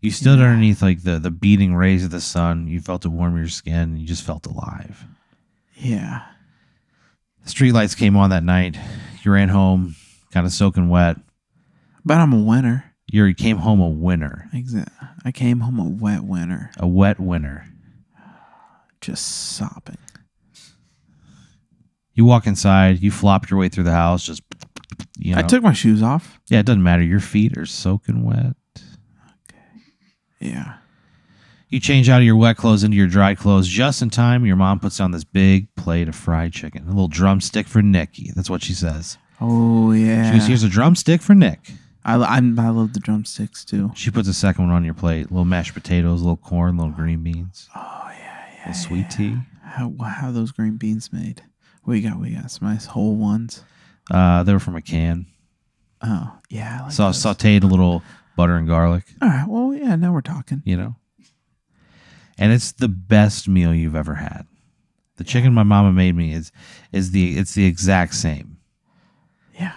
You 0.00 0.10
stood 0.10 0.38
Yeah. 0.40 0.46
underneath 0.46 0.82
like 0.82 1.02
the 1.04 1.18
the 1.18 1.30
beating 1.30 1.74
rays 1.74 2.04
of 2.04 2.10
the 2.10 2.20
sun. 2.20 2.66
You 2.66 2.80
felt 2.80 3.04
it 3.04 3.08
warm 3.08 3.36
your 3.36 3.48
skin. 3.48 3.96
You 3.96 4.06
just 4.06 4.24
felt 4.24 4.46
alive. 4.46 5.06
Yeah. 5.76 6.22
The 7.44 7.50
streetlights 7.50 7.96
came 7.96 8.16
on 8.16 8.30
that 8.30 8.42
night. 8.44 8.76
You 9.22 9.32
ran 9.32 9.48
home, 9.50 9.94
kind 10.32 10.44
of 10.46 10.52
soaking 10.52 10.88
wet. 10.88 11.16
But 12.04 12.18
I'm 12.18 12.32
a 12.32 12.42
winner. 12.42 12.84
You 13.12 13.32
came 13.34 13.58
home 13.58 13.80
a 13.80 13.88
winner, 13.88 14.48
Exactly. 14.52 15.08
I 15.24 15.32
came 15.32 15.60
home 15.60 15.78
a 15.78 15.88
wet 15.88 16.22
winner, 16.24 16.70
a 16.78 16.86
wet 16.86 17.18
winner. 17.20 17.66
just 19.00 19.24
sopping. 19.56 19.98
You 22.14 22.24
walk 22.24 22.46
inside. 22.46 23.00
You 23.02 23.10
flop 23.10 23.48
your 23.50 23.58
way 23.58 23.68
through 23.68 23.84
the 23.84 23.92
house. 23.92 24.24
Just 24.24 24.42
you 25.18 25.34
know, 25.34 25.38
I 25.40 25.42
took 25.42 25.62
my 25.62 25.72
shoes 25.72 26.02
off. 26.02 26.40
yeah, 26.48 26.60
it 26.60 26.66
doesn't 26.66 26.82
matter. 26.82 27.02
Your 27.02 27.20
feet 27.20 27.56
are 27.56 27.66
soaking 27.66 28.24
wet. 28.24 28.54
Okay. 29.48 29.58
Yeah. 30.40 30.76
You 31.68 31.78
change 31.78 32.08
out 32.08 32.18
of 32.18 32.24
your 32.24 32.36
wet 32.36 32.56
clothes 32.56 32.82
into 32.82 32.96
your 32.96 33.06
dry 33.06 33.34
clothes 33.36 33.68
just 33.68 34.02
in 34.02 34.10
time. 34.10 34.44
Your 34.44 34.56
mom 34.56 34.80
puts 34.80 34.98
down 34.98 35.12
this 35.12 35.22
big 35.24 35.72
plate 35.76 36.08
of 36.08 36.16
fried 36.16 36.52
chicken, 36.52 36.82
a 36.84 36.88
little 36.88 37.06
drumstick 37.06 37.68
for 37.68 37.80
Nicky. 37.80 38.32
That's 38.34 38.50
what 38.50 38.62
she 38.62 38.74
says. 38.74 39.18
Oh 39.40 39.92
yeah. 39.92 40.32
She 40.32 40.38
goes, 40.38 40.48
"Here's 40.48 40.62
a 40.64 40.68
drumstick 40.68 41.22
for 41.22 41.34
Nick." 41.34 41.70
I, 42.04 42.16
I'm, 42.16 42.58
I 42.58 42.70
love 42.70 42.94
the 42.94 43.00
drumsticks 43.00 43.64
too. 43.64 43.92
She 43.94 44.10
puts 44.10 44.26
a 44.26 44.34
second 44.34 44.66
one 44.66 44.74
on 44.74 44.84
your 44.84 44.94
plate. 44.94 45.30
little 45.30 45.44
mashed 45.44 45.74
potatoes, 45.74 46.22
little 46.22 46.36
corn, 46.36 46.76
little 46.76 46.92
green 46.92 47.22
beans. 47.22 47.68
Oh 47.76 48.10
yeah, 48.18 48.46
yeah. 48.52 48.58
little 48.68 48.74
sweet 48.82 49.10
tea. 49.10 49.36
How 49.62 49.92
how 50.02 50.28
are 50.30 50.32
those 50.32 50.50
green 50.50 50.76
beans 50.76 51.12
made? 51.12 51.42
We 51.86 52.00
got 52.00 52.18
we 52.18 52.30
got 52.30 52.50
some 52.50 52.68
nice 52.68 52.86
whole 52.86 53.14
ones. 53.16 53.62
Uh, 54.10 54.42
they 54.42 54.52
were 54.52 54.58
from 54.60 54.76
a 54.76 54.82
can. 54.82 55.26
Oh 56.02 56.32
yeah. 56.48 56.78
I 56.80 56.82
like 56.84 56.92
So 56.92 57.06
those. 57.06 57.22
sauteed 57.22 57.62
a 57.64 57.66
little 57.66 58.02
butter 58.36 58.56
and 58.56 58.66
garlic. 58.68 59.04
All 59.20 59.28
right. 59.28 59.44
Well, 59.48 59.74
yeah. 59.74 59.96
Now 59.96 60.12
we're 60.12 60.20
talking. 60.20 60.62
you 60.64 60.76
know. 60.76 60.96
And 62.38 62.52
it's 62.52 62.72
the 62.72 62.88
best 62.88 63.48
meal 63.48 63.74
you've 63.74 63.94
ever 63.96 64.14
had. 64.14 64.46
The 65.16 65.24
chicken 65.24 65.52
my 65.52 65.62
mama 65.62 65.92
made 65.92 66.14
me 66.16 66.32
is 66.32 66.50
is 66.92 67.10
the 67.10 67.36
it's 67.38 67.54
the 67.54 67.66
exact 67.66 68.14
same. 68.14 68.56
Yeah. 69.58 69.74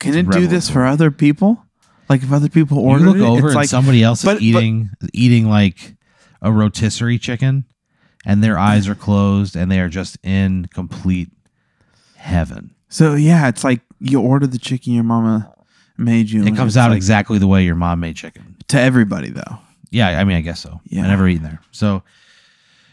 Can 0.00 0.14
It's 0.14 0.28
it 0.28 0.32
do 0.40 0.46
this 0.46 0.70
for 0.70 0.86
other 0.86 1.10
people? 1.10 1.62
Like 2.08 2.22
if 2.22 2.32
other 2.32 2.48
people 2.48 2.78
You 2.78 2.84
order 2.88 3.04
look 3.04 3.16
it, 3.16 3.20
over 3.22 3.38
it's 3.38 3.46
and 3.48 3.54
like 3.56 3.68
somebody 3.68 4.02
else 4.02 4.20
is 4.20 4.24
but- 4.24 4.34
but- 4.34 4.42
eating 4.42 4.90
eating 5.12 5.48
like 5.50 5.96
a 6.40 6.50
rotisserie 6.52 7.18
chicken, 7.18 7.64
and 8.24 8.42
their 8.42 8.58
eyes 8.58 8.88
are 8.88 8.94
closed 8.94 9.54
and 9.56 9.70
they 9.70 9.80
are 9.80 9.88
just 9.88 10.16
in 10.22 10.66
complete 10.72 11.30
heaven. 12.16 12.74
So 12.96 13.14
yeah. 13.14 13.46
It's 13.48 13.62
like 13.62 13.82
you 14.00 14.22
order 14.22 14.46
the 14.46 14.58
chicken 14.58 14.94
your 14.94 15.04
mama 15.04 15.52
made 15.98 16.30
you. 16.30 16.40
It 16.40 16.48
and 16.48 16.56
comes 16.56 16.76
it's 16.76 16.76
out 16.78 16.88
like 16.88 16.96
exactly 16.96 17.38
the 17.38 17.46
way 17.46 17.62
your 17.62 17.74
mom 17.74 18.00
made 18.00 18.16
chicken. 18.16 18.56
to 18.68 18.80
everybody 18.80 19.28
though. 19.28 19.58
Yeah, 19.90 20.18
I 20.18 20.24
mean, 20.24 20.38
I 20.38 20.40
guess 20.40 20.60
so. 20.60 20.80
Yeah. 20.86 21.04
I 21.04 21.08
never 21.08 21.28
eaten 21.28 21.42
there. 21.44 21.60
So 21.72 22.02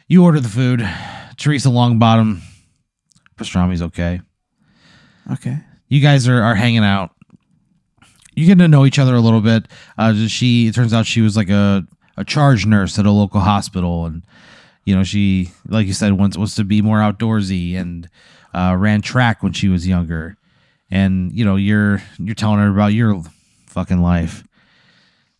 you 0.10 0.26
order 0.26 0.42
the 0.42 0.50
food. 0.50 0.86
Teresa 1.38 1.70
Longbottom, 1.70 2.42
pastrami's 3.38 3.82
okay. 3.82 4.20
Okay. 5.32 5.58
you 5.88 6.02
guys 6.02 6.28
are, 6.28 6.42
are 6.42 6.56
hanging 6.56 6.84
out. 6.84 7.12
You 8.36 8.46
get 8.46 8.58
to 8.58 8.68
know 8.68 8.86
each 8.86 9.00
other 9.00 9.16
a 9.16 9.22
little 9.22 9.40
bit. 9.40 9.70
Uh, 9.98 10.28
she 10.28 10.68
it 10.68 10.76
turns 10.76 10.94
out 10.94 11.06
she 11.06 11.22
was 11.22 11.38
like 11.38 11.50
a, 11.50 11.88
a 12.18 12.26
charge 12.26 12.66
nurse 12.66 13.00
at 13.00 13.06
a 13.06 13.12
local 13.12 13.40
hospital, 13.40 14.06
and 14.06 14.24
you 14.84 14.94
know 14.94 15.04
she, 15.04 15.52
like 15.66 15.88
you 15.88 15.94
said, 15.94 16.12
wants 16.12 16.38
wants 16.38 16.56
to 16.56 16.66
be 16.66 16.82
more 16.82 16.98
outdoorsy 16.98 17.78
and 17.78 18.10
uh, 18.54 18.76
ran 18.78 19.02
track 19.02 19.44
when 19.44 19.54
she 19.54 19.70
was 19.70 19.88
younger. 19.88 20.38
And 20.92 21.32
you 21.32 21.44
know 21.44 21.56
you're 21.56 22.02
you're 22.20 22.36
telling 22.36 22.60
her 22.60 22.70
about 22.70 22.94
your 22.94 23.24
fucking 23.68 24.02
life, 24.02 24.44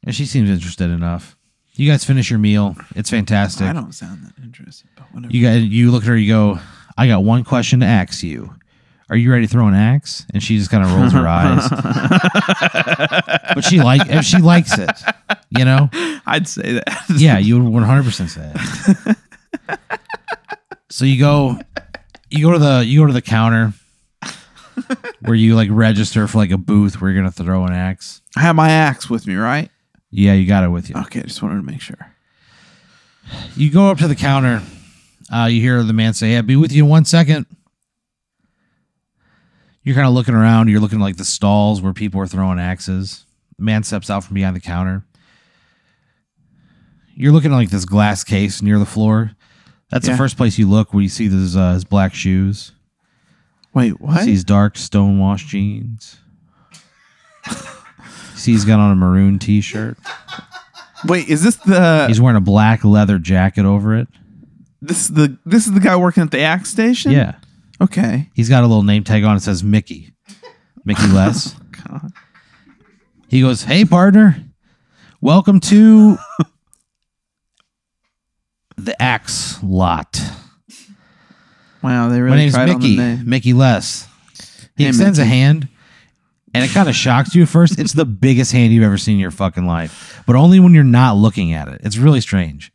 and 0.04 0.16
she 0.16 0.26
seems 0.26 0.50
interested 0.50 0.90
enough. 0.90 1.38
You 1.76 1.90
guys 1.90 2.04
finish 2.04 2.30
your 2.30 2.40
meal. 2.40 2.76
It's 2.96 3.10
fantastic. 3.10 3.68
I 3.68 3.74
don't 3.74 3.94
sound 3.94 4.26
that 4.26 4.44
interested, 4.44 4.90
but 4.96 5.06
whatever. 5.14 5.34
You 5.34 5.44
got 5.44 5.54
you 5.54 5.92
look 5.92 6.04
at 6.04 6.08
her. 6.08 6.18
You 6.18 6.34
go. 6.34 6.60
I 6.98 7.08
got 7.08 7.24
one 7.24 7.44
question 7.44 7.82
to 7.82 7.86
ask 7.86 8.24
you. 8.24 8.56
Are 9.10 9.16
you 9.16 9.32
ready 9.32 9.46
to 9.46 9.52
throw 9.52 9.68
an 9.68 9.76
axe? 9.76 10.26
And 10.34 10.42
she 10.42 10.58
just 10.58 10.72
kind 10.72 10.84
of 10.84 10.92
rolls 10.94 11.12
her 11.14 11.28
eyes. 11.28 11.70
but 13.54 13.62
she 13.62 13.80
like 13.82 14.10
if 14.10 14.26
she 14.26 14.40
likes 14.40 14.78
it, 14.78 14.90
you 15.50 15.66
know. 15.66 15.90
I'd 16.26 16.48
say 16.48 16.74
that. 16.74 17.04
Yeah, 17.18 17.38
you 17.38 17.60
would 17.62 17.72
one 17.72 17.84
hundred 17.84 18.06
percent 18.06 18.30
say 18.30 18.52
it. 18.56 19.18
so 20.90 21.06
you 21.06 21.20
go, 21.20 21.60
you 22.34 22.44
go 22.44 22.52
to 22.52 22.60
the 22.60 22.84
you 22.86 23.02
go 23.02 23.06
to 23.06 23.14
the 23.14 23.22
counter 23.22 23.74
where 25.22 25.36
you 25.36 25.56
like 25.56 25.70
register 25.72 26.28
for 26.28 26.40
like 26.40 26.50
a 26.50 26.58
booth 26.58 27.00
where 27.00 27.12
you're 27.12 27.22
gonna 27.22 27.32
throw 27.32 27.66
an 27.66 27.74
axe. 27.74 28.22
I 28.36 28.42
have 28.42 28.56
my 28.56 28.72
axe 28.72 29.08
with 29.08 29.28
me, 29.28 29.36
right? 29.36 29.70
Yeah, 30.10 30.34
you 30.34 30.48
got 30.48 30.64
it 30.64 30.70
with 30.70 30.90
you. 30.90 30.96
Okay, 30.96 31.22
just 31.22 31.44
wanted 31.44 31.58
to 31.58 31.64
make 31.64 31.80
sure. 31.80 32.12
You 33.56 33.72
go 33.72 33.90
up 33.90 34.00
to 34.00 34.08
the 34.08 34.16
counter. 34.16 34.64
Uh, 35.32 35.46
you 35.46 35.62
hear 35.62 35.84
the 35.84 35.94
man 35.94 36.16
say, 36.16 36.32
"Yeah, 36.32 36.42
be 36.42 36.56
with 36.56 36.72
you 36.72 36.84
in 36.86 36.90
one 36.90 37.06
second. 37.06 37.46
You're 39.84 39.96
kind 39.96 40.08
of 40.08 40.14
looking 40.14 40.34
around. 40.34 40.70
You're 40.70 40.80
looking 40.80 41.00
like 41.00 41.18
the 41.18 41.26
stalls 41.26 41.82
where 41.82 41.94
people 41.94 42.20
are 42.20 42.28
throwing 42.28 42.60
axes. 42.60 43.26
The 43.58 43.64
man 43.64 43.84
steps 43.84 44.10
out 44.10 44.24
from 44.24 44.34
behind 44.34 44.56
the 44.56 44.62
counter. 44.62 45.06
You're 47.16 47.32
looking 47.32 47.52
at 47.52 47.56
like 47.56 47.70
this 47.70 47.86
glass 47.86 48.24
case 48.24 48.62
near 48.62 48.80
the 48.80 48.86
floor. 48.88 49.36
That's 49.94 50.08
Yeah. 50.08 50.14
the 50.14 50.18
first 50.18 50.38
place 50.38 50.58
you 50.58 50.68
look 50.68 50.92
where 50.92 51.04
you 51.04 51.08
see 51.10 51.30
his, 51.30 51.56
uh, 51.56 51.74
his 51.74 51.84
black 51.86 52.16
shoes. 52.16 52.72
Wait, 53.76 54.02
what? 54.02 54.24
See 54.24 54.32
his 54.32 54.44
dark 54.44 54.76
stonewashed 54.76 55.48
jeans. 55.50 56.18
see 58.36 58.52
he's 58.54 58.66
got 58.66 58.80
on 58.80 58.92
a 58.92 58.96
maroon 58.96 59.38
t-shirt. 59.38 59.98
Wait, 61.06 61.28
is 61.28 61.44
this 61.44 61.58
the 61.58 62.06
He's 62.08 62.20
wearing 62.20 62.38
a 62.38 62.42
black 62.42 62.84
leather 62.84 63.20
jacket 63.20 63.66
over 63.66 63.96
it. 63.96 64.08
this 64.82 65.02
is 65.04 65.08
the 65.10 65.38
this 65.46 65.68
is 65.68 65.74
the 65.74 65.80
guy 65.80 65.96
working 65.96 66.24
at 66.24 66.32
the 66.32 66.40
axe 66.42 66.70
station? 66.70 67.12
Yeah. 67.12 67.36
Okay. 67.80 68.30
He's 68.34 68.50
got 68.50 68.64
a 68.64 68.68
little 68.68 68.84
name 68.84 69.04
tag 69.04 69.24
on 69.24 69.36
it 69.36 69.42
says 69.42 69.64
Mickey. 69.64 70.14
Mickey 70.86 71.08
Less. 71.12 71.56
God. 71.88 72.12
He 73.28 73.42
goes, 73.42 73.64
Hey 73.64 73.86
partner, 73.86 74.44
welcome 75.22 75.60
to 75.62 76.18
the 78.86 79.00
Axe 79.02 79.62
Lot. 79.64 80.22
Wow, 81.82 82.10
they 82.10 82.20
really 82.22 82.30
My 82.32 82.38
name's 82.38 82.54
tried 82.54 82.70
on 82.70 82.80
Mickey. 82.80 82.96
the 82.96 83.02
name. 83.02 83.30
Mickey 83.30 83.54
Less. 83.54 84.08
He 84.78 84.84
Hey, 84.84 84.90
extends 84.90 85.20
a 85.20 85.26
hand 85.26 85.68
and 86.54 86.64
it 86.64 86.70
kind 86.72 86.88
of 86.88 86.96
shocks 86.96 87.36
you 87.36 87.44
at 87.44 87.50
first. 87.50 87.80
It's 87.80 87.94
the 87.94 88.06
biggest 88.06 88.52
hand 88.52 88.74
you've 88.74 88.84
ever 88.84 88.98
seen 88.98 89.16
in 89.16 89.20
your 89.20 89.32
fucking 89.32 89.66
life. 89.66 90.24
But 90.26 90.36
only 90.36 90.60
when 90.60 90.74
you're 90.74 90.84
not 90.84 91.16
looking 91.18 91.54
at 91.54 91.68
it. 91.68 91.82
It's 91.84 91.98
really 91.98 92.22
strange. 92.22 92.72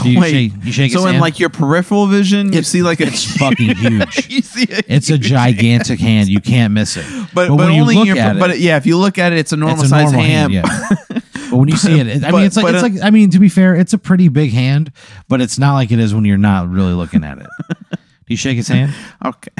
So 0.00 0.06
you 0.06 0.20
Wait, 0.20 0.30
shake 0.30 0.52
you 0.64 0.72
shake 0.72 0.92
his 0.92 1.02
so 1.02 1.06
in 1.06 1.12
hand. 1.14 1.20
like 1.20 1.38
your 1.38 1.50
peripheral 1.50 2.06
vision, 2.06 2.50
you 2.50 2.62
see 2.62 2.82
like 2.82 3.00
a 3.00 3.08
it's 3.08 3.36
fucking 3.36 3.76
huge. 3.76 4.26
you 4.30 4.40
see 4.40 4.62
it. 4.62 4.86
It's 4.88 5.10
a 5.10 5.18
gigantic 5.18 6.00
hand. 6.00 6.30
You 6.30 6.40
can't 6.40 6.72
miss 6.72 6.96
it. 6.96 7.04
but, 7.34 7.48
but, 7.48 7.56
when 7.56 7.72
you 7.74 7.82
only 7.82 7.96
look 7.96 8.08
in 8.08 8.16
your, 8.16 8.24
at 8.24 8.36
it, 8.36 8.38
but 8.38 8.58
yeah, 8.58 8.78
if 8.78 8.86
you 8.86 8.96
look 8.96 9.18
at 9.18 9.34
it, 9.34 9.38
it's 9.38 9.52
a 9.52 9.56
normal 9.58 9.84
a 9.84 9.86
size 9.88 10.10
hand. 10.12 10.50
yeah. 10.50 10.62
but 11.52 11.58
when 11.58 11.68
you 11.68 11.76
see 11.76 12.00
it, 12.00 12.24
I 12.24 12.30
but- 12.30 12.38
mean, 12.38 12.46
it's 12.46 12.56
like 12.56 12.64
but, 12.64 12.74
it's 12.74 12.82
like 12.82 12.94
I 13.02 13.10
mean, 13.10 13.30
to 13.30 13.38
be 13.38 13.48
fair, 13.48 13.74
it's 13.76 13.92
a 13.92 13.98
pretty 13.98 14.28
big 14.28 14.50
hand, 14.52 14.90
but 15.28 15.40
it's 15.40 15.58
not 15.58 15.74
like 15.74 15.92
it 15.92 15.98
is 16.00 16.14
when 16.14 16.24
you're 16.24 16.36
not 16.38 16.68
really 16.68 16.94
looking 16.94 17.22
at 17.22 17.38
it. 17.38 17.46
Do 17.90 17.98
you 18.28 18.36
shake 18.36 18.56
his 18.56 18.68
hand? 18.68 18.92
Okay. 19.24 19.50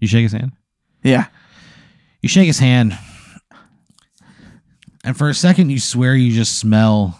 You 0.00 0.08
shake 0.08 0.22
his 0.24 0.32
hand. 0.32 0.52
Yeah. 1.02 1.26
You 2.20 2.28
shake 2.28 2.46
his 2.46 2.58
hand, 2.58 2.96
and 5.04 5.16
for 5.16 5.28
a 5.28 5.34
second, 5.34 5.70
you 5.70 5.78
swear 5.80 6.14
you 6.14 6.32
just 6.32 6.58
smell 6.58 7.18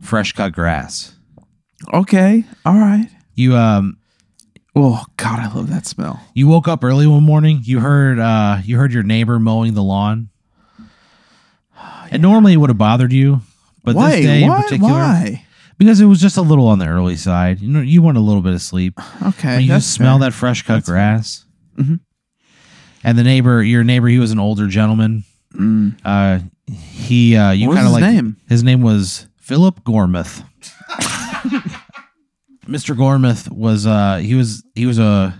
fresh 0.00 0.32
cut 0.32 0.52
grass. 0.52 1.14
Okay. 1.92 2.44
All 2.64 2.74
right. 2.74 3.08
You 3.34 3.56
um 3.56 3.98
Oh 4.76 5.04
God, 5.16 5.38
I 5.38 5.52
love 5.54 5.68
that 5.70 5.86
smell. 5.86 6.20
you 6.34 6.48
woke 6.48 6.66
up 6.66 6.82
early 6.82 7.06
one 7.06 7.22
morning. 7.22 7.60
You 7.62 7.80
heard 7.80 8.18
uh 8.18 8.58
you 8.64 8.76
heard 8.76 8.92
your 8.92 9.02
neighbor 9.02 9.38
mowing 9.38 9.74
the 9.74 9.82
lawn. 9.82 10.30
And 12.14 12.22
normally 12.22 12.52
it 12.54 12.56
would 12.56 12.70
have 12.70 12.78
bothered 12.78 13.12
you, 13.12 13.40
but 13.82 13.94
Why? 13.96 14.12
this 14.16 14.24
day 14.24 14.42
in 14.44 14.50
particular, 14.52 14.92
Why? 14.92 15.44
because 15.78 16.00
it 16.00 16.06
was 16.06 16.20
just 16.20 16.36
a 16.36 16.42
little 16.42 16.68
on 16.68 16.78
the 16.78 16.86
early 16.86 17.16
side. 17.16 17.60
You 17.60 17.68
know, 17.68 17.80
you 17.80 18.00
want 18.02 18.16
a 18.16 18.20
little 18.20 18.40
bit 18.40 18.54
of 18.54 18.62
sleep. 18.62 18.98
Okay. 19.22 19.56
When 19.56 19.62
you 19.62 19.68
that's 19.68 19.84
just 19.84 19.94
smell 19.94 20.18
fair. 20.18 20.30
that 20.30 20.34
fresh 20.34 20.62
cut 20.62 20.74
That's 20.76 20.86
fair. 20.86 20.94
grass. 20.94 21.44
Mhm. 21.78 22.00
And 23.02 23.18
the 23.18 23.24
neighbor, 23.24 23.62
your 23.62 23.84
neighbor, 23.84 24.06
he 24.08 24.18
was 24.18 24.30
an 24.30 24.38
older 24.38 24.66
gentleman. 24.68 25.24
Mm. 25.54 25.98
Uh, 26.04 26.38
he, 26.72 27.36
uh, 27.36 27.50
you 27.50 27.66
What 27.68 27.74
was 27.74 27.78
kind 27.84 27.88
of 27.88 27.94
his 27.94 28.02
like 28.02 28.14
name? 28.14 28.36
his 28.48 28.62
name 28.62 28.80
was 28.82 29.26
Philip 29.40 29.82
Gormouth. 29.84 30.42
Mr. 32.66 32.96
Gormouth 32.96 33.50
was 33.50 33.86
uh 33.86 34.16
he 34.18 34.34
was 34.34 34.64
he 34.74 34.86
was 34.86 34.98
a 34.98 35.34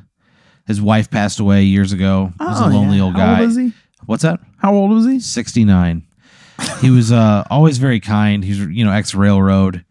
his 0.66 0.80
wife 0.82 1.10
passed 1.10 1.40
away 1.40 1.62
years 1.62 1.92
ago. 1.92 2.32
He 2.38 2.44
was 2.44 2.60
a 2.60 2.64
Oh, 2.64 2.68
lonely 2.68 2.98
yeah. 2.98 3.02
old 3.04 3.14
How 3.14 3.34
guy. 3.36 3.40
old 3.40 3.48
is 3.50 3.56
he? 3.56 3.72
What's 4.06 4.22
that? 4.22 4.40
How 4.58 4.74
old 4.74 4.90
was 4.90 5.06
he? 5.06 5.20
69. 5.20 6.02
He 6.80 6.90
was 6.90 7.10
uh, 7.12 7.44
always 7.50 7.78
very 7.78 8.00
kind. 8.00 8.44
He's 8.44 8.58
you 8.58 8.84
know 8.84 8.92
ex 8.92 9.14
railroad, 9.14 9.84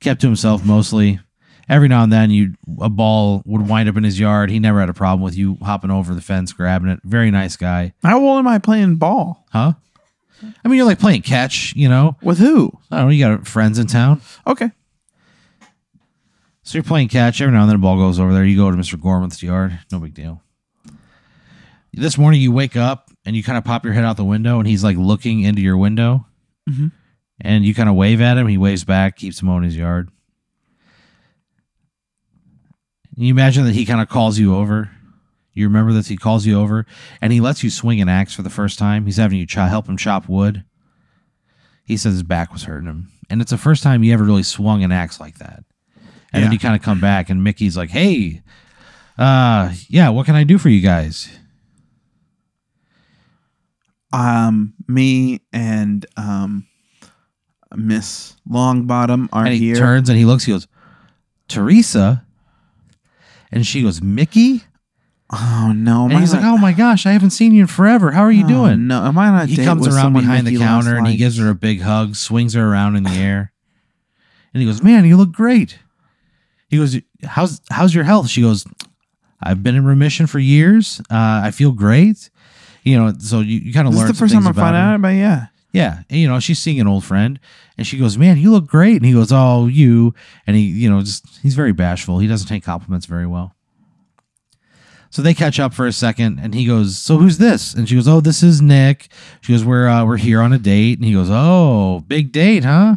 kept 0.00 0.20
to 0.22 0.26
himself 0.26 0.64
mostly. 0.64 1.20
Every 1.68 1.88
now 1.88 2.02
and 2.02 2.12
then, 2.12 2.30
you 2.30 2.54
a 2.80 2.90
ball 2.90 3.42
would 3.46 3.66
wind 3.68 3.88
up 3.88 3.96
in 3.96 4.04
his 4.04 4.20
yard. 4.20 4.50
He 4.50 4.58
never 4.58 4.80
had 4.80 4.90
a 4.90 4.94
problem 4.94 5.22
with 5.22 5.34
you 5.36 5.56
hopping 5.62 5.90
over 5.90 6.12
the 6.14 6.20
fence, 6.20 6.52
grabbing 6.52 6.88
it. 6.90 7.00
Very 7.04 7.30
nice 7.30 7.56
guy, 7.56 7.94
How 8.02 8.20
old 8.22 8.38
am 8.38 8.46
I 8.46 8.58
playing 8.58 8.96
ball? 8.96 9.46
huh? 9.50 9.72
I 10.62 10.68
mean, 10.68 10.76
you're 10.76 10.84
like 10.86 10.98
playing 10.98 11.22
catch, 11.22 11.72
you 11.74 11.88
know. 11.88 12.16
With 12.20 12.38
who? 12.38 12.70
I 12.90 12.98
don't 12.98 13.06
know. 13.06 13.12
You 13.12 13.24
got 13.38 13.46
friends 13.46 13.78
in 13.78 13.86
town, 13.86 14.20
Okay. 14.46 14.70
so 16.62 16.76
you're 16.76 16.82
playing 16.82 17.08
catch. 17.08 17.40
Every 17.40 17.54
now 17.54 17.62
and 17.62 17.70
then, 17.70 17.76
a 17.76 17.78
ball 17.78 17.96
goes 17.96 18.20
over 18.20 18.34
there. 18.34 18.44
You 18.44 18.58
go 18.58 18.70
to 18.70 18.76
Mister 18.76 18.98
Gorman's 18.98 19.42
yard. 19.42 19.78
No 19.90 19.98
big 20.00 20.12
deal. 20.12 20.42
This 21.94 22.18
morning, 22.18 22.40
you 22.42 22.52
wake 22.52 22.76
up 22.76 23.03
and 23.24 23.34
you 23.36 23.42
kind 23.42 23.58
of 23.58 23.64
pop 23.64 23.84
your 23.84 23.94
head 23.94 24.04
out 24.04 24.16
the 24.16 24.24
window, 24.24 24.58
and 24.58 24.68
he's 24.68 24.84
like 24.84 24.96
looking 24.96 25.40
into 25.40 25.62
your 25.62 25.76
window. 25.76 26.26
Mhm. 26.68 26.92
and 27.40 27.64
you 27.64 27.74
kind 27.74 27.88
of 27.88 27.94
wave 27.96 28.20
at 28.20 28.38
him. 28.38 28.46
He 28.46 28.56
waves 28.56 28.84
back, 28.84 29.16
keeps 29.16 29.42
him 29.42 29.48
on 29.48 29.64
his 29.64 29.76
yard. 29.76 30.08
You 33.16 33.28
imagine 33.32 33.64
that 33.64 33.74
he 33.74 33.84
kind 33.86 34.00
of 34.00 34.08
calls 34.08 34.38
you 34.38 34.54
over. 34.56 34.90
You 35.52 35.66
remember 35.66 35.92
this? 35.92 36.08
He 36.08 36.16
calls 36.16 36.46
you 36.46 36.58
over 36.58 36.84
and 37.20 37.32
he 37.32 37.40
lets 37.40 37.62
you 37.62 37.70
swing 37.70 38.00
an 38.00 38.08
axe 38.08 38.34
for 38.34 38.42
the 38.42 38.50
first 38.50 38.78
time. 38.78 39.04
He's 39.06 39.16
having 39.18 39.38
you 39.38 39.46
ch- 39.46 39.54
help 39.54 39.88
him 39.88 39.96
chop 39.96 40.28
wood. 40.28 40.64
he 41.84 41.96
says 41.98 42.14
his 42.14 42.22
back 42.22 42.50
was 42.52 42.62
hurting 42.64 42.88
him, 42.88 43.08
and 43.28 43.42
it's 43.42 43.50
the 43.50 43.58
first 43.58 43.82
time 43.82 44.00
he 44.02 44.10
ever 44.12 44.24
really 44.24 44.42
swung 44.42 44.82
an 44.82 44.90
axe 44.90 45.20
like 45.20 45.36
that. 45.38 45.64
And 46.32 46.42
then 46.42 46.50
you 46.50 46.58
kind 46.58 46.74
of 46.74 46.80
come 46.80 46.98
back, 46.98 47.28
and 47.28 47.44
Mickey's 47.44 47.76
like, 47.76 47.90
"Hey, 47.90 48.40
uh, 49.18 49.70
yeah, 49.88 50.08
what 50.08 50.24
can 50.24 50.34
I 50.34 50.44
do 50.44 50.56
for 50.56 50.70
you 50.70 50.80
guys?" 50.80 51.28
Um, 54.14 54.74
me 54.86 55.40
and 55.52 56.06
um, 56.16 56.66
Miss 57.74 58.36
Longbottom 58.48 59.28
are 59.32 59.46
and 59.46 59.54
he 59.54 59.60
here. 59.60 59.76
turns 59.76 60.08
and 60.08 60.16
he 60.18 60.24
looks. 60.24 60.44
He 60.44 60.52
goes, 60.52 60.68
"Teresa," 61.48 62.24
and 63.50 63.66
she 63.66 63.82
goes, 63.82 64.00
"Mickey." 64.00 64.62
oh 65.32 65.72
no! 65.74 66.04
am 66.04 66.10
And 66.10 66.18
I 66.18 66.20
he's 66.20 66.32
like, 66.32 66.44
"Oh 66.44 66.58
my 66.58 66.72
gosh, 66.72 67.06
I 67.06 67.12
haven't 67.12 67.30
seen 67.30 67.52
you 67.52 67.62
in 67.62 67.66
forever. 67.66 68.12
How 68.12 68.22
are 68.22 68.32
you 68.32 68.44
oh, 68.44 68.48
doing?" 68.48 68.86
No, 68.86 69.04
am 69.04 69.18
I 69.18 69.30
not? 69.30 69.48
he 69.48 69.56
date 69.56 69.64
comes 69.64 69.80
with 69.80 69.94
around 69.94 70.02
someone 70.02 70.22
behind 70.22 70.46
the 70.46 70.52
Mickey 70.52 70.64
counter 70.64 70.96
and 70.96 71.06
he 71.06 71.16
gives 71.16 71.38
her 71.38 71.48
a 71.48 71.54
big 71.54 71.80
hug, 71.80 72.14
swings 72.14 72.54
her 72.54 72.66
around 72.66 72.96
in 72.96 73.02
the 73.02 73.10
air, 73.10 73.52
and 74.52 74.60
he 74.60 74.66
goes, 74.66 74.82
"Man, 74.82 75.04
you 75.04 75.16
look 75.16 75.32
great." 75.32 75.78
He 76.68 76.76
goes, 76.76 76.98
"How's 77.24 77.60
how's 77.70 77.94
your 77.94 78.04
health?" 78.04 78.28
She 78.28 78.42
goes, 78.42 78.66
"I've 79.42 79.62
been 79.62 79.74
in 79.74 79.84
remission 79.84 80.26
for 80.26 80.38
years. 80.38 81.00
Uh, 81.10 81.42
I 81.44 81.50
feel 81.50 81.72
great." 81.72 82.30
You 82.84 82.98
know, 82.98 83.12
so 83.18 83.40
you, 83.40 83.58
you 83.58 83.72
kind 83.72 83.88
of 83.88 83.94
This 83.94 84.02
learn 84.02 84.10
is 84.10 84.16
the 84.16 84.20
first 84.20 84.34
time 84.34 84.46
I 84.46 84.52
find 84.52 84.76
out 84.76 84.96
about 84.96 85.08
yeah. 85.08 85.46
Yeah, 85.72 86.02
and, 86.08 86.20
you 86.20 86.28
know, 86.28 86.38
she's 86.38 86.60
seeing 86.60 86.78
an 86.78 86.86
old 86.86 87.02
friend, 87.04 87.40
and 87.76 87.84
she 87.84 87.98
goes, 87.98 88.16
"Man, 88.16 88.38
you 88.38 88.52
look 88.52 88.68
great." 88.68 88.96
And 88.96 89.04
he 89.04 89.12
goes, 89.12 89.32
"Oh, 89.32 89.66
you." 89.66 90.14
And 90.46 90.54
he, 90.54 90.62
you 90.62 90.88
know, 90.88 91.00
just 91.00 91.40
he's 91.42 91.56
very 91.56 91.72
bashful. 91.72 92.20
He 92.20 92.28
doesn't 92.28 92.46
take 92.46 92.62
compliments 92.62 93.06
very 93.06 93.26
well. 93.26 93.56
So 95.10 95.22
they 95.22 95.34
catch 95.34 95.58
up 95.58 95.74
for 95.74 95.86
a 95.86 95.92
second, 95.92 96.38
and 96.40 96.54
he 96.54 96.64
goes, 96.64 96.96
"So 96.98 97.16
who's 97.16 97.38
this?" 97.38 97.74
And 97.74 97.88
she 97.88 97.96
goes, 97.96 98.06
"Oh, 98.06 98.20
this 98.20 98.42
is 98.42 98.62
Nick." 98.62 99.08
She 99.40 99.52
goes, 99.52 99.64
"We're 99.64 99.88
uh, 99.88 100.04
we're 100.04 100.16
here 100.16 100.40
on 100.40 100.52
a 100.52 100.58
date." 100.58 100.98
And 100.98 101.06
he 101.06 101.12
goes, 101.12 101.28
"Oh, 101.30 102.04
big 102.06 102.30
date, 102.30 102.64
huh?" 102.64 102.96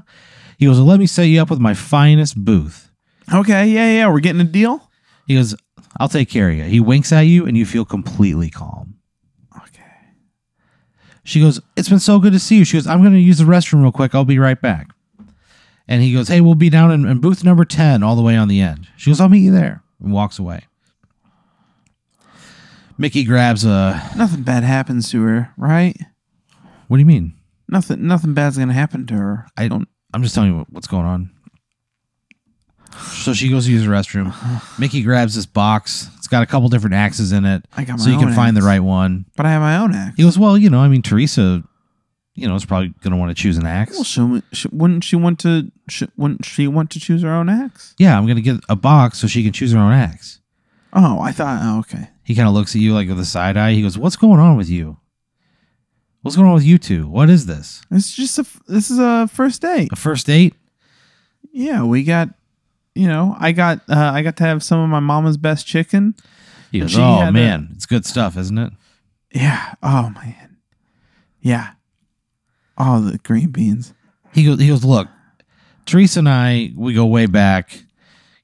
He 0.59 0.65
goes, 0.65 0.77
well, 0.77 0.87
"Let 0.87 0.99
me 0.99 1.07
set 1.07 1.23
you 1.23 1.41
up 1.41 1.49
with 1.49 1.59
my 1.59 1.73
finest 1.73 2.43
booth." 2.43 2.91
Okay, 3.33 3.67
yeah, 3.67 3.91
yeah, 3.91 4.11
we're 4.11 4.19
getting 4.19 4.41
a 4.41 4.45
deal. 4.45 4.89
He 5.27 5.35
goes, 5.35 5.55
"I'll 5.99 6.09
take 6.09 6.29
care 6.29 6.49
of 6.49 6.55
you." 6.55 6.63
He 6.63 6.79
winks 6.79 7.11
at 7.11 7.21
you, 7.21 7.45
and 7.45 7.57
you 7.57 7.65
feel 7.65 7.85
completely 7.85 8.49
calm. 8.49 8.96
She 11.27 11.41
goes, 11.41 11.59
It's 11.75 11.89
been 11.89 11.99
so 11.99 12.19
good 12.19 12.31
to 12.31 12.39
see 12.39 12.57
you. 12.57 12.63
She 12.63 12.77
goes, 12.77 12.87
I'm 12.87 13.01
going 13.01 13.11
to 13.11 13.19
use 13.19 13.39
the 13.39 13.43
restroom 13.43 13.81
real 13.81 13.91
quick. 13.91 14.15
I'll 14.15 14.23
be 14.23 14.39
right 14.39 14.59
back. 14.59 14.87
And 15.85 16.01
he 16.01 16.13
goes, 16.13 16.29
Hey, 16.29 16.39
we'll 16.39 16.55
be 16.55 16.69
down 16.69 16.89
in, 16.89 17.05
in 17.05 17.19
booth 17.19 17.43
number 17.43 17.65
10 17.65 18.01
all 18.01 18.15
the 18.15 18.21
way 18.21 18.37
on 18.37 18.47
the 18.47 18.61
end. 18.61 18.87
She 18.95 19.09
goes, 19.09 19.19
I'll 19.19 19.27
meet 19.27 19.41
you 19.43 19.51
there. 19.51 19.83
And 20.01 20.13
walks 20.13 20.39
away. 20.39 20.61
Mickey 22.97 23.25
grabs 23.25 23.65
a. 23.65 24.09
Nothing 24.15 24.43
bad 24.43 24.63
happens 24.63 25.11
to 25.11 25.21
her, 25.21 25.51
right? 25.57 25.97
What 26.87 26.95
do 26.95 27.01
you 27.01 27.05
mean? 27.05 27.33
Nothing. 27.67 28.07
Nothing 28.07 28.33
bad's 28.33 28.57
gonna 28.57 28.71
happen 28.71 29.05
to 29.07 29.13
her. 29.13 29.47
I 29.57 29.67
don't. 29.67 29.87
I'm 30.13 30.23
just 30.23 30.33
telling 30.33 30.55
you 30.55 30.65
what's 30.69 30.87
going 30.87 31.05
on. 31.05 31.29
So 33.11 33.33
she 33.33 33.49
goes 33.49 33.65
to 33.65 33.71
use 33.71 33.83
the 33.83 33.89
restroom. 33.89 34.27
Uh-huh. 34.27 34.75
Mickey 34.79 35.03
grabs 35.03 35.35
this 35.35 35.45
box. 35.45 36.09
It's 36.27 36.31
got 36.33 36.43
a 36.43 36.45
couple 36.45 36.67
different 36.67 36.93
axes 36.93 37.31
in 37.31 37.45
it. 37.45 37.63
I 37.77 37.85
got 37.85 37.99
my 37.99 38.03
So 38.03 38.09
you 38.09 38.17
can 38.19 38.27
own 38.27 38.33
find 38.35 38.53
the 38.57 38.59
axe. 38.59 38.65
right 38.65 38.79
one. 38.81 39.25
But 39.37 39.45
I 39.45 39.51
have 39.51 39.61
my 39.61 39.77
own 39.77 39.95
axe. 39.95 40.17
He 40.17 40.23
goes, 40.23 40.37
Well, 40.37 40.57
you 40.57 40.69
know, 40.69 40.79
I 40.79 40.89
mean, 40.89 41.01
Teresa, 41.01 41.63
you 42.35 42.49
know, 42.49 42.55
is 42.55 42.65
probably 42.65 42.89
going 43.01 43.11
to 43.11 43.17
want 43.17 43.29
to 43.35 43.41
choose 43.41 43.55
an 43.57 43.65
axe. 43.65 43.93
Well, 43.93 44.03
she, 44.03 44.43
she, 44.51 44.67
wouldn't 44.73 45.05
she 45.05 45.15
want 45.15 45.39
to? 45.39 45.71
Sh 45.87 46.03
wouldn't 46.17 46.43
she 46.43 46.67
want 46.67 46.91
to 46.91 46.99
choose 46.99 47.21
her 47.21 47.29
own 47.33 47.47
axe? 47.47 47.95
Yeah, 47.97 48.17
I'm 48.17 48.25
going 48.25 48.35
to 48.35 48.41
get 48.41 48.57
a 48.67 48.75
box 48.75 49.19
so 49.19 49.27
she 49.27 49.41
can 49.41 49.53
choose 49.53 49.71
her 49.71 49.79
own 49.79 49.93
axe. 49.93 50.41
Oh, 50.91 51.21
I 51.21 51.31
thought. 51.31 51.59
Oh, 51.63 51.79
okay. 51.79 52.09
He 52.25 52.35
kind 52.35 52.49
of 52.49 52.53
looks 52.53 52.75
at 52.75 52.81
you 52.81 52.93
like 52.93 53.07
with 53.07 53.21
a 53.21 53.25
side 53.25 53.55
eye. 53.55 53.71
He 53.71 53.81
goes, 53.81 53.97
"What's 53.97 54.17
going 54.17 54.41
on 54.41 54.57
with 54.57 54.69
you? 54.69 54.97
What's 56.23 56.35
going 56.35 56.49
on 56.49 56.55
with 56.55 56.65
you 56.65 56.77
two? 56.77 57.07
What 57.07 57.29
is 57.29 57.45
this? 57.45 57.81
It's 57.89 58.13
just 58.13 58.37
a. 58.37 58.41
f- 58.41 58.59
This 58.67 58.91
is 58.91 58.99
a 58.99 59.29
first 59.31 59.61
date. 59.61 59.89
A 59.93 59.95
first 59.95 60.27
date?" 60.27 60.53
Yeah, 61.53 61.83
we 61.83 62.03
got. 62.03 62.29
You 62.97 63.07
know, 63.07 63.35
I 63.39 63.51
got. 63.51 63.79
Uh, 63.89 64.11
I 64.13 64.21
got 64.23 64.37
to 64.37 64.43
have 64.43 64.63
some 64.63 64.79
of 64.79 64.89
my 64.89 64.99
mama's 64.99 65.37
best 65.37 65.65
chicken. 65.67 66.15
He 66.71 66.79
goes, 66.79 66.97
"Oh 66.97 67.19
had 67.19 67.29
a- 67.29 67.31
man, 67.31 67.69
it's 67.75 67.85
good 67.85 68.05
stuff, 68.05 68.37
isn't 68.37 68.57
it?" 68.57 68.73
Yeah. 69.33 69.73
Oh 69.83 70.09
man. 70.09 70.57
Yeah. 71.41 71.71
Oh, 72.77 72.99
the 73.01 73.17
green 73.19 73.49
beans. 73.49 73.93
He 74.33 74.43
goes, 74.45 74.59
"He 74.59 74.67
goes, 74.67 74.83
look, 74.83 75.07
Teresa 75.85 76.19
and 76.19 76.29
I, 76.29 76.71
we 76.75 76.93
go 76.93 77.05
way 77.05 77.25
back. 77.25 77.83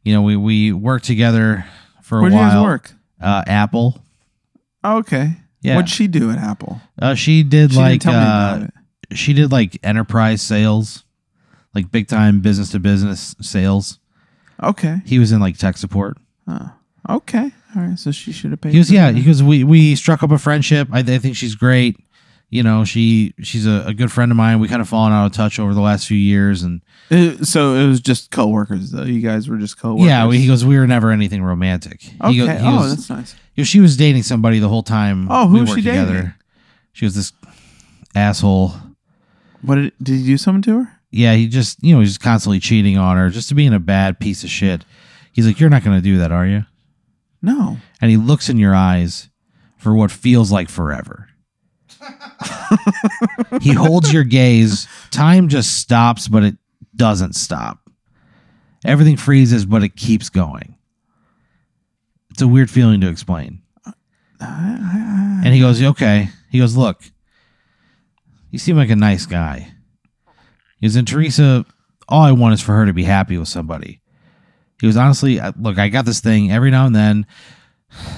You 0.04 0.14
know, 0.14 0.22
we 0.22 0.36
we 0.36 0.72
worked 0.72 1.06
together 1.06 1.66
for 2.02 2.20
a 2.20 2.22
Where 2.24 2.32
while. 2.32 2.50
guys 2.52 2.64
work? 2.64 2.94
Uh, 3.22 3.44
Apple. 3.48 4.02
Oh, 4.84 4.98
okay. 5.00 5.34
Yeah. 5.62 5.76
What'd 5.76 5.90
she 5.90 6.08
do 6.08 6.30
at 6.30 6.38
Apple? 6.38 6.82
Uh, 7.02 7.16
she 7.16 7.44
did 7.44 7.72
She 7.72 7.78
like 7.78 8.02
didn't 8.02 8.14
tell 8.14 8.60
me 8.60 8.66
uh, 8.66 9.16
she 9.16 9.34
did 9.34 9.52
like 9.52 9.78
enterprise 9.84 10.42
sales, 10.42 11.04
like 11.74 11.90
big 11.92 12.08
time 12.08 12.42
business 12.42 12.72
to 12.72 12.80
business 12.80 13.36
sales. 13.42 14.00
Okay. 14.64 14.98
He 15.06 15.20
was 15.20 15.32
in 15.32 15.40
like 15.40 15.58
tech 15.58 15.78
support. 15.78 16.18
Oh, 16.48 16.72
okay. 17.10 17.52
All 17.76 17.82
right. 17.82 17.98
So 18.00 18.12
she 18.12 18.32
should 18.32 18.52
have 18.52 18.62
paid. 18.62 18.74
He 18.74 18.80
goes, 18.80 18.88
for 18.90 18.94
yeah. 18.94 19.12
that. 19.12 19.18
He 19.18 19.24
goes, 19.26 19.42
we 19.44 19.64
we 19.64 19.96
struck 19.96 20.24
up 20.24 20.32
a 20.32 20.38
friendship. 20.38 20.88
I, 20.92 21.00
I 21.00 21.18
think 21.18 21.36
she's 21.36 21.56
great. 21.56 21.98
You 22.50 22.62
know, 22.62 22.86
she 22.86 23.34
she's 23.42 23.66
a, 23.66 23.84
a 23.88 23.94
good 23.96 24.12
friend 24.12 24.32
of 24.32 24.38
mine. 24.38 24.60
We 24.60 24.68
kind 24.68 24.82
of 24.82 24.88
fallen 24.88 25.12
out 25.12 25.26
of 25.26 25.32
touch 25.32 25.60
over 25.60 25.74
the 25.74 25.82
last 25.82 26.08
few 26.08 26.18
years, 26.18 26.62
and 26.62 26.82
Uh, 27.10 27.44
so 27.44 27.74
it 27.74 27.88
was 27.88 28.00
just 28.00 28.30
coworkers, 28.30 28.92
though. 28.92 29.04
You 29.04 29.22
guys 29.22 29.50
were 29.50 29.58
just 29.58 29.80
coworkers. 29.80 30.06
yeah, 30.06 30.28
we, 30.28 30.38
he 30.38 30.46
goes, 30.46 30.64
we 30.64 30.78
were 30.78 30.86
never 30.86 31.10
anything 31.10 31.42
romantic. 31.42 32.02
He 32.02 32.16
Okay. 32.22 32.38
go- 32.38 32.46
he 32.48 32.68
oh, 32.68 32.78
goes- 32.80 32.96
that's 32.96 33.10
nice. 33.10 33.36
he 33.54 33.62
goes, 33.64 33.68
she 33.68 33.80
was 33.80 33.98
dating 33.98 34.22
somebody 34.22 34.60
the 34.60 34.70
whole 34.70 34.84
time. 34.84 35.28
Oh, 35.32 35.48
who 35.48 35.56
we 35.56 35.62
was 35.62 35.70
worked 35.72 35.82
she 35.82 35.90
dating? 35.90 36.34
She 36.92 37.06
was 37.06 37.16
this 37.16 37.34
asshole. 38.14 38.74
What 39.64 39.76
did 39.76 39.94
did 40.02 40.20
you 40.20 40.26
do 40.34 40.38
something 40.38 40.62
to 40.64 40.84
her? 40.84 41.00
Yeah, 41.14 41.36
he 41.36 41.48
just 41.48 41.82
you 41.84 41.94
know 41.94 42.02
he's 42.02 42.18
constantly 42.18 42.60
cheating 42.60 42.98
on 42.98 43.18
her, 43.18 43.30
just 43.30 43.50
to 43.50 43.56
being 43.56 43.74
a 43.74 43.80
bad 43.80 44.20
piece 44.20 44.44
of 44.44 44.50
shit. 44.50 44.84
He's 45.32 45.46
like, 45.46 45.60
you're 45.60 45.70
not 45.70 45.84
going 45.84 45.98
to 45.98 46.02
do 46.04 46.18
that, 46.18 46.32
are 46.32 46.46
you? 46.46 46.66
No. 47.42 47.78
and 48.02 48.10
he 48.10 48.18
looks 48.18 48.50
in 48.50 48.58
your 48.58 48.74
eyes 48.74 49.30
for 49.78 49.94
what 49.94 50.12
feels 50.12 50.52
like 50.52 50.70
forever. 50.70 51.28
he 53.62 53.74
holds 53.74 54.12
your 54.14 54.24
gaze. 54.24 54.88
Time 55.12 55.50
just 55.50 55.78
stops, 55.80 56.28
but 56.28 56.44
it 56.44 56.56
doesn't 56.96 57.34
stop. 57.34 57.80
Everything 58.86 59.18
freezes, 59.18 59.66
but 59.66 59.84
it 59.84 59.96
keeps 59.96 60.30
going. 60.30 60.78
It's 62.32 62.42
a 62.42 62.48
weird 62.48 62.70
feeling 62.72 63.02
to 63.02 63.10
explain. 63.10 63.62
And 64.40 65.54
he 65.54 65.60
goes, 65.60 65.82
Okay. 65.82 66.30
He 66.50 66.60
goes, 66.60 66.76
Look, 66.76 67.04
you 68.52 68.60
seem 68.60 68.78
like 68.78 68.90
a 68.90 68.96
nice 68.96 69.26
guy. 69.26 69.72
Goes, 70.84 70.96
And 70.96 71.08
Teresa, 71.08 71.66
all 72.08 72.22
I 72.22 72.32
want 72.32 72.54
is 72.54 72.62
for 72.62 72.74
her 72.74 72.86
to 72.86 72.94
be 72.94 73.04
happy 73.04 73.38
with 73.38 73.48
somebody. 73.48 74.02
He 74.80 74.88
was 74.88 74.98
Honestly, 74.98 75.40
look, 75.58 75.80
I 75.80 75.90
got 75.90 76.06
this 76.06 76.20
thing 76.20 76.52
every 76.52 76.70
now 76.70 76.86
and 76.86 76.96
then. 76.96 77.26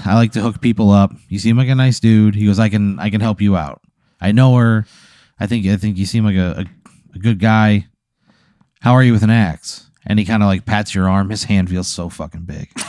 I 0.04 0.14
like 0.14 0.32
to 0.32 0.40
hook 0.40 0.60
people 0.60 0.90
up. 0.90 1.12
You 1.28 1.38
seem 1.38 1.56
like 1.56 1.68
a 1.68 1.74
nice 1.74 2.00
dude. 2.00 2.34
He 2.34 2.46
goes, 2.46 2.58
I 2.58 2.68
can 2.68 2.98
I 2.98 3.10
can 3.10 3.20
help 3.20 3.40
you 3.40 3.56
out. 3.56 3.82
I 4.20 4.32
know 4.32 4.56
her. 4.56 4.86
I 5.38 5.46
think 5.46 5.66
I 5.66 5.76
think 5.76 5.96
you 5.96 6.06
seem 6.06 6.24
like 6.24 6.36
a, 6.36 6.60
a, 6.60 6.64
a 7.14 7.18
good 7.18 7.38
guy. 7.38 7.86
How 8.80 8.94
are 8.94 9.02
you 9.02 9.12
with 9.12 9.22
an 9.22 9.30
axe? 9.30 9.90
And 10.06 10.18
he 10.18 10.24
kind 10.24 10.42
of 10.42 10.46
like 10.46 10.64
pats 10.64 10.94
your 10.94 11.08
arm. 11.08 11.30
His 11.30 11.44
hand 11.44 11.68
feels 11.68 11.88
so 11.88 12.08
fucking 12.08 12.44
big. 12.44 12.70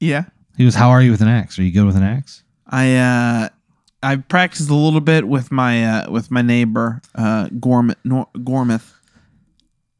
Yeah. 0.00 0.26
He 0.58 0.64
goes, 0.64 0.74
How 0.74 0.90
are 0.90 1.00
you 1.00 1.10
with 1.12 1.22
an 1.22 1.28
axe? 1.28 1.58
Are 1.58 1.62
you 1.62 1.72
good 1.72 1.86
with 1.86 1.96
an 1.96 2.02
axe? 2.02 2.42
I 2.66 2.96
uh 2.96 3.48
I 4.02 4.16
practiced 4.16 4.68
a 4.68 4.74
little 4.74 5.00
bit 5.00 5.26
with 5.26 5.50
my 5.50 5.84
uh 5.84 6.10
with 6.10 6.30
my 6.30 6.42
neighbor 6.42 7.00
uh 7.14 7.48
Gorm 7.58 7.94
Nor- 8.04 8.28
Gormith, 8.44 8.92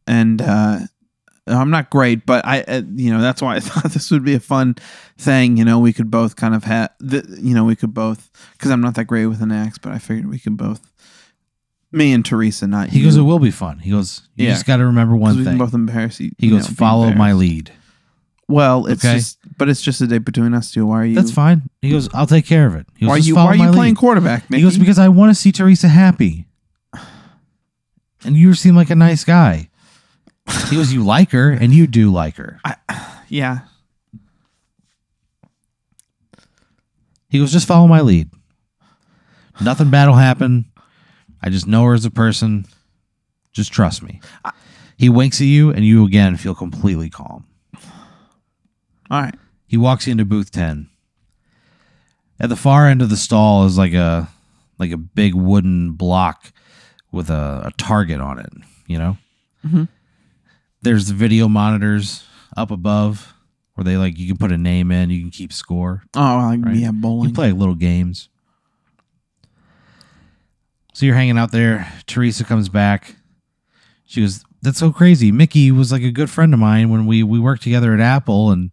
and 0.07 0.43
uh 0.43 0.81
I'm 1.47 1.71
not 1.71 1.89
great, 1.89 2.27
but 2.27 2.45
I 2.45 2.61
uh, 2.63 2.83
you 2.95 3.11
know 3.11 3.23
that's 3.23 3.41
why 3.41 3.57
I 3.57 3.61
thought 3.67 3.93
this 3.93 4.11
would 4.11 4.25
be 4.25 4.35
a 4.35 4.41
fun 4.41 4.77
thing. 5.17 5.57
You 5.57 5.65
know, 5.65 5.79
we 5.79 5.95
could 5.95 6.11
both 6.11 6.37
kind 6.37 6.55
of 6.55 6.65
have 6.65 6.91
you 7.01 7.55
know 7.55 7.65
we 7.65 7.75
could 7.77 7.95
both 7.95 8.31
because 8.53 8.71
I'm 8.71 8.83
not 8.83 8.95
that 8.97 9.05
great 9.07 9.27
with 9.27 9.41
an 9.41 9.51
axe, 9.53 9.79
but 9.79 9.93
I 9.93 9.99
figured 9.99 10.29
we 10.29 10.39
could 10.39 10.57
both. 10.59 10.81
Me 11.91 12.13
and 12.13 12.23
Teresa, 12.23 12.67
not 12.67 12.91
He 12.91 12.99
you. 12.99 13.07
goes, 13.07 13.17
It 13.17 13.23
will 13.23 13.39
be 13.39 13.51
fun. 13.51 13.79
He 13.79 13.91
goes, 13.91 14.29
You 14.37 14.45
Yeah. 14.49 14.53
just 14.53 14.67
got 14.67 14.77
to 14.77 14.85
remember 14.85 15.15
'Cause 15.15 15.21
one 15.23 15.37
we 15.39 15.43
can 15.45 15.53
thing. 15.53 15.59
both 15.59 15.73
embarrass 15.73 16.21
you. 16.21 16.33
He 16.37 16.49
you 16.49 16.53
goes, 16.53 16.65
know, 16.65 16.69
be 16.69 16.75
Follow 16.75 17.05
my 17.07 17.31
embarrassed. 17.31 17.39
lead. 17.39 17.73
Well, 18.49 18.87
it's 18.87 19.05
Okay. 19.05 19.17
just, 19.19 19.39
but 19.59 19.69
it's 19.69 19.83
just 19.83 20.01
a 20.01 20.07
date 20.07 20.25
between 20.25 20.55
us 20.55 20.73
two. 20.73 20.87
Why 20.87 21.03
are 21.03 21.05
you? 21.05 21.15
That's 21.15 21.31
fine. 21.31 21.69
He 21.83 21.91
goes, 21.91 22.09
I'll 22.15 22.27
take 22.27 22.47
care 22.47 22.67
of 22.67 22.75
it. 22.75 22.87
He 22.97 23.05
goes, 23.05 23.09
Why 23.09 23.15
are 23.15 23.17
"Just 23.19 23.29
you? 23.29 23.35
follow 23.35 23.47
Why 23.49 23.55
are 23.55 23.59
my 23.59 23.67
you 23.67 23.73
playing 23.73 23.95
lead." 23.95 23.99
quarterback, 24.01 24.49
Mickey? 24.49 24.63
He 24.63 24.67
goes, 24.67 24.79
Because 24.79 24.99
I 24.99 25.09
want 25.09 25.31
to 25.31 25.35
see 25.35 25.53
Teresa 25.53 25.89
happy. 25.89 26.47
And 28.25 28.37
you 28.37 28.55
seem 28.55 28.75
like 28.75 28.91
a 28.91 28.95
nice 28.97 29.23
guy. 29.25 29.69
He 30.71 30.77
goes, 30.77 30.93
You 30.93 31.05
like 31.05 31.31
her, 31.33 31.51
and 31.51 31.73
you 31.75 31.87
do 31.87 32.11
like 32.11 32.37
her. 32.37 32.59
yeah, 33.29 33.61
He 37.29 37.39
goes, 37.39 37.53
Just 37.53 37.67
follow 37.69 37.87
my 37.87 38.01
lead. 38.01 38.31
Nothing 39.61 39.91
bad 39.91 40.07
will 40.09 40.15
happen. 40.15 40.67
I 41.43 41.51
just 41.51 41.67
know 41.67 41.85
her 41.85 41.95
as 41.95 42.05
a 42.05 42.11
person. 42.11 42.65
Just 43.53 43.73
trust 43.73 44.03
me. 44.03 44.21
He 44.97 45.09
winks 45.09 45.41
at 45.41 45.47
you, 45.47 45.71
and 45.71 45.85
you 45.85 46.07
again 46.07 46.37
feel 46.37 46.55
completely 46.55 47.11
calm. 47.11 47.45
All 49.11 49.23
right. 49.23 49.35
He 49.67 49.77
walks 49.77 50.07
into 50.07 50.25
booth 50.25 50.51
10. 50.51 50.89
At 52.41 52.49
the 52.49 52.57
far 52.57 52.87
end 52.89 53.03
of 53.03 53.11
the 53.11 53.17
stall 53.17 53.65
is 53.67 53.77
like 53.77 53.95
a 53.95 54.29
like 54.79 54.93
a 54.93 54.97
big 54.97 55.35
wooden 55.35 55.93
block 55.93 56.53
with 57.11 57.31
a, 57.31 57.63
a 57.67 57.73
target 57.79 58.21
on 58.21 58.39
it, 58.39 58.53
you 58.87 58.97
know? 58.99 59.17
Mhm. 59.67 59.89
There's 60.83 61.07
the 61.09 61.15
video 61.15 61.49
monitors 61.49 62.25
up 62.57 62.71
above 62.71 63.35
where 63.75 63.85
they 63.85 63.97
like 63.97 64.19
you 64.19 64.29
can 64.29 64.37
put 64.37 64.53
a 64.53 64.59
name 64.59 64.91
in, 64.93 65.11
you 65.11 65.21
can 65.21 65.31
keep 65.31 65.53
score. 65.53 66.05
Oh, 66.15 66.21
like 66.51 66.65
Right. 66.65 66.77
yeah, 66.77 66.93
bowling. 66.93 67.31
You 67.31 67.35
play 67.35 67.51
little 67.53 67.75
games. 67.75 68.29
So 70.95 71.07
you're 71.07 71.15
hanging 71.15 71.39
out 71.39 71.53
there. 71.53 71.93
Teresa 72.07 72.45
comes 72.45 72.69
back. 72.69 73.17
She 74.07 74.21
goes, 74.21 74.45
"That's 74.63 74.79
so 74.79 74.91
crazy. 74.93 75.31
Mickey 75.31 75.71
was 75.71 75.93
like 75.93 76.03
a 76.03 76.11
good 76.11 76.31
friend 76.31 76.53
of 76.55 76.61
mine 76.61 76.89
when 76.91 77.07
we 77.07 77.23
we 77.23 77.39
worked 77.39 77.63
together 77.63 77.95
at 77.95 78.01
Apple." 78.01 78.51
And 78.51 78.71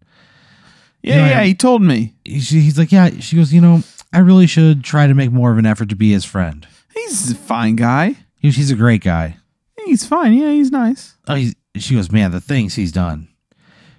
yeah, 1.06 1.16
you 1.16 1.22
know, 1.22 1.28
yeah. 1.30 1.40
I- 1.42 1.46
He 1.48 1.54
told 1.56 1.82
me 1.82 2.14
he- 2.24 2.40
he's 2.40 2.78
like, 2.78 2.92
"Yeah." 2.92 3.10
She 3.20 3.36
goes, 3.36 3.54
"You 3.54 3.62
know, 3.62 3.84
I 4.14 4.20
really 4.20 4.48
should 4.48 4.84
try 4.84 5.08
to 5.08 5.14
make 5.14 5.32
more 5.32 5.52
of 5.52 5.58
an 5.58 5.66
effort 5.66 5.90
to 5.90 5.96
be 5.96 6.12
his 6.12 6.26
friend. 6.26 6.68
he's 6.94 7.32
a 7.32 7.36
fine 7.36 7.76
guy. 7.76 8.16
He, 8.40 8.50
he's 8.52 8.72
a 8.72 8.76
great 8.76 9.04
guy." 9.04 9.38
He's 9.86 10.06
fine. 10.06 10.34
Yeah, 10.34 10.52
he's 10.52 10.72
nice. 10.72 11.16
Oh, 11.28 11.36
he's, 11.36 11.54
she 11.78 11.94
goes, 11.96 12.12
"Man, 12.12 12.32
the 12.32 12.42
things 12.42 12.76
he's 12.76 12.92
done." 12.92 13.28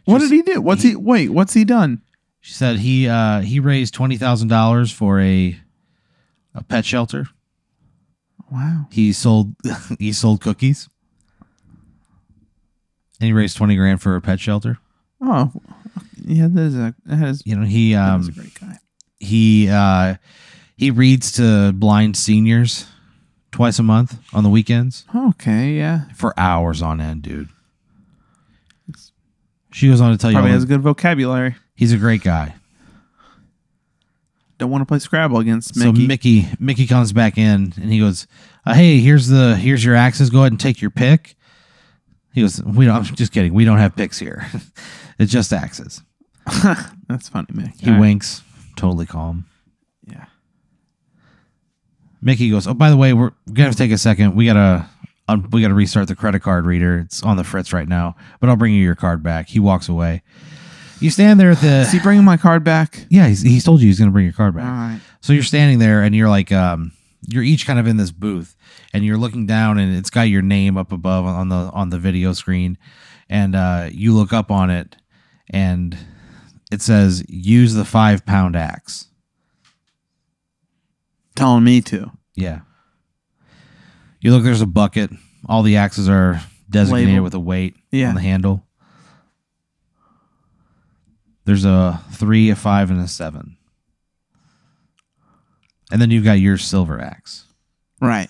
What 0.05 0.19
Just- 0.19 0.31
did 0.31 0.37
he 0.37 0.43
do? 0.55 0.61
What's 0.61 0.83
he? 0.83 0.97
Wait, 0.97 1.31
what's 1.31 1.53
he 1.55 1.65
done? 1.65 2.03
She 2.41 2.53
said 2.55 2.79
he 2.79 3.09
uh, 3.09 3.41
he 3.41 3.59
raised 3.61 3.95
twenty 3.95 4.17
thousand 4.17 4.49
dollars 4.49 4.91
for 4.93 5.21
a 5.21 5.57
a 6.55 6.63
pet 6.65 6.85
shelter. 6.85 7.27
Wow. 8.51 8.87
He 8.93 9.13
sold 9.13 9.55
he 9.99 10.13
sold 10.13 10.41
cookies. 10.41 10.89
And 13.21 13.27
he 13.27 13.33
raised 13.33 13.57
twenty 13.57 13.77
grand 13.77 14.01
for 14.03 14.15
a 14.17 14.21
pet 14.21 14.39
shelter. 14.41 14.79
Oh, 15.21 15.53
yeah. 16.27 16.49
That 16.51 16.61
is 16.63 16.75
a 16.77 16.95
that 17.07 17.29
is, 17.29 17.43
You 17.47 17.57
know, 17.57 17.65
he 17.67 17.93
is 17.93 17.99
a 17.99 18.03
um 18.03 18.23
great 18.35 18.61
guy. 18.61 18.79
he 19.19 19.69
uh 19.71 20.17
he 20.77 20.91
reads 20.91 21.33
to 21.33 21.73
blind 21.73 22.17
seniors 22.17 22.87
twice 23.53 23.79
a 23.79 23.83
month 23.83 24.19
on 24.35 24.43
the 24.45 24.51
weekends 24.51 25.05
Okay, 25.15 25.73
yeah. 25.79 26.03
for 26.15 26.39
hours 26.39 26.83
on 26.83 27.01
end, 27.01 27.23
dude. 27.23 27.49
She 29.73 29.89
goes 29.89 30.01
on 30.01 30.11
to 30.13 30.19
tell 30.19 30.31
you 30.31 30.37
Probably 30.37 30.53
has 30.53 30.65
a 30.65 30.67
good 30.67 30.81
vocabulary. 30.83 31.55
he's 31.75 31.93
a 31.93 31.97
great 31.99 32.23
guy. 32.23 32.55
Don't 34.59 34.71
want 34.71 34.81
to 34.83 34.87
play 34.87 34.99
Scrabble 34.99 35.39
against 35.39 35.75
So 35.75 35.93
Mickey. 35.93 36.07
Mickey 36.07 36.49
Mickey 36.59 36.87
comes 36.87 37.13
back 37.13 37.37
in 37.37 37.75
and 37.77 37.93
he 37.93 37.99
goes, 37.99 38.27
uh, 38.65 38.73
"Hey, 38.73 39.01
here's 39.01 39.29
the 39.29 39.55
here's 39.57 39.85
your 39.85 39.95
axes. 39.95 40.31
Go 40.31 40.41
ahead 40.41 40.53
and 40.53 40.59
take 40.61 40.81
your 40.81 40.91
pick." 40.91 41.37
He 42.33 42.41
goes, 42.41 42.63
"We 42.63 42.87
don't. 42.87 42.97
I'm 42.97 43.05
just 43.05 43.33
kidding. 43.33 43.53
We 43.53 43.67
don't 43.67 43.77
have 43.79 43.95
picks 43.97 44.19
here. 44.19 44.47
it's 45.19 45.31
just 45.31 45.53
axes." 45.53 46.03
That's 47.09 47.29
funny, 47.29 47.49
Mickey. 47.53 47.87
He 47.87 47.99
winks, 47.99 48.43
totally 48.77 49.07
calm. 49.07 49.47
Yeah. 50.07 50.27
Mickey 52.23 52.51
goes, 52.51 52.67
"Oh, 52.67 52.75
by 52.75 52.91
the 52.91 52.97
way, 52.97 53.13
we're 53.13 53.33
gonna 53.53 53.65
have 53.69 53.73
to 53.73 53.79
take 53.79 53.93
a 53.93 53.99
second. 53.99 54.35
We 54.35 54.47
gotta 54.47 54.89
um, 55.29 55.49
we 55.53 55.61
gotta 55.63 55.75
restart 55.75 56.09
the 56.09 56.17
credit 56.17 56.41
card 56.41 56.67
reader. 56.67 57.01
It's 57.01 57.23
on 57.23 57.37
the 57.37 57.45
fritz 57.45 57.73
right 57.73 57.89
now, 57.89 58.17
but 58.41 58.49
I'll 58.49 58.57
bring 58.57 58.75
you 58.75 58.83
your 58.83 58.95
card 58.95 59.23
back." 59.23 59.49
He 59.49 59.59
walks 59.61 59.89
away. 59.89 60.23
You 61.01 61.11
stand 61.11 61.39
there 61.39 61.51
at 61.51 61.59
the. 61.59 61.81
Is 61.83 61.93
he 61.93 61.99
the 61.99 62.03
bringing 62.05 62.25
my 62.25 62.37
card 62.37 62.65
back? 62.65 63.07
yeah. 63.11 63.27
He's, 63.29 63.43
he's 63.43 63.65
told 63.65 63.81
you 63.81 63.87
he's 63.89 63.99
gonna 63.99 64.11
bring 64.11 64.25
your 64.25 64.33
card 64.33 64.55
back. 64.55 64.65
All 64.65 64.71
right. 64.71 65.01
So 65.21 65.33
you're 65.33 65.43
standing 65.43 65.79
there 65.79 66.03
and 66.03 66.15
you're 66.15 66.29
like, 66.29 66.53
um, 66.53 66.93
you're 67.29 67.43
each 67.43 67.67
kind 67.67 67.79
of 67.79 67.87
in 67.87 67.97
this 67.97 68.13
booth 68.13 68.57
and 68.93 69.05
you're 69.05 69.19
looking 69.19 69.47
down 69.47 69.79
and 69.79 69.97
it's 69.97 70.11
got 70.11 70.23
your 70.23 70.43
name 70.43 70.77
up 70.77 70.93
above 70.93 71.27
on 71.27 71.49
the 71.49 71.57
on 71.57 71.91
the 71.91 71.99
video 71.99 72.33
screen, 72.33 72.79
and 73.29 73.55
uh, 73.55 73.89
you 73.91 74.15
look 74.15 74.33
up 74.33 74.51
on 74.51 74.71
it 74.71 74.97
and 75.51 75.97
it 76.77 76.83
says 76.83 77.25
use 77.29 77.73
the 77.73 77.87
five 77.87 78.27
pound 78.27 78.55
axe. 78.55 79.07
Telling 81.35 81.65
me 81.65 81.81
to. 81.83 82.11
Yeah. 82.35 82.61
You 84.21 84.31
look. 84.33 84.45
There's 84.45 84.61
a 84.61 84.67
bucket. 84.67 85.11
All 85.49 85.63
the 85.63 85.77
axes 85.79 86.07
are 86.09 86.43
designated 86.69 87.09
Labeled. 87.09 87.25
with 87.25 87.35
a 87.35 87.41
weight 87.41 87.77
Yeah. 87.91 88.11
on 88.11 88.15
the 88.15 88.21
handle. 88.21 88.63
There's 91.47 91.65
a 91.65 92.03
three, 92.13 92.51
a 92.51 92.57
five, 92.57 92.91
and 92.91 93.01
a 93.01 93.09
seven. 93.09 93.57
And 95.91 96.03
then 96.03 96.11
you've 96.11 96.25
got 96.25 96.35
your 96.41 96.59
silver 96.59 97.01
axe. 97.01 97.45
Right. 98.03 98.29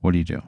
What 0.00 0.10
do 0.12 0.18
you 0.18 0.24
do? 0.24 0.42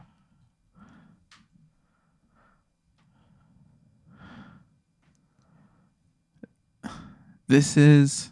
This 7.46 7.76
is 7.76 8.30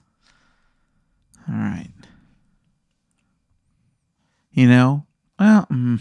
all 1.48 1.55
right. 1.55 1.88
You 4.53 4.68
know, 4.68 5.07
well, 5.38 5.66
mm, 5.70 6.01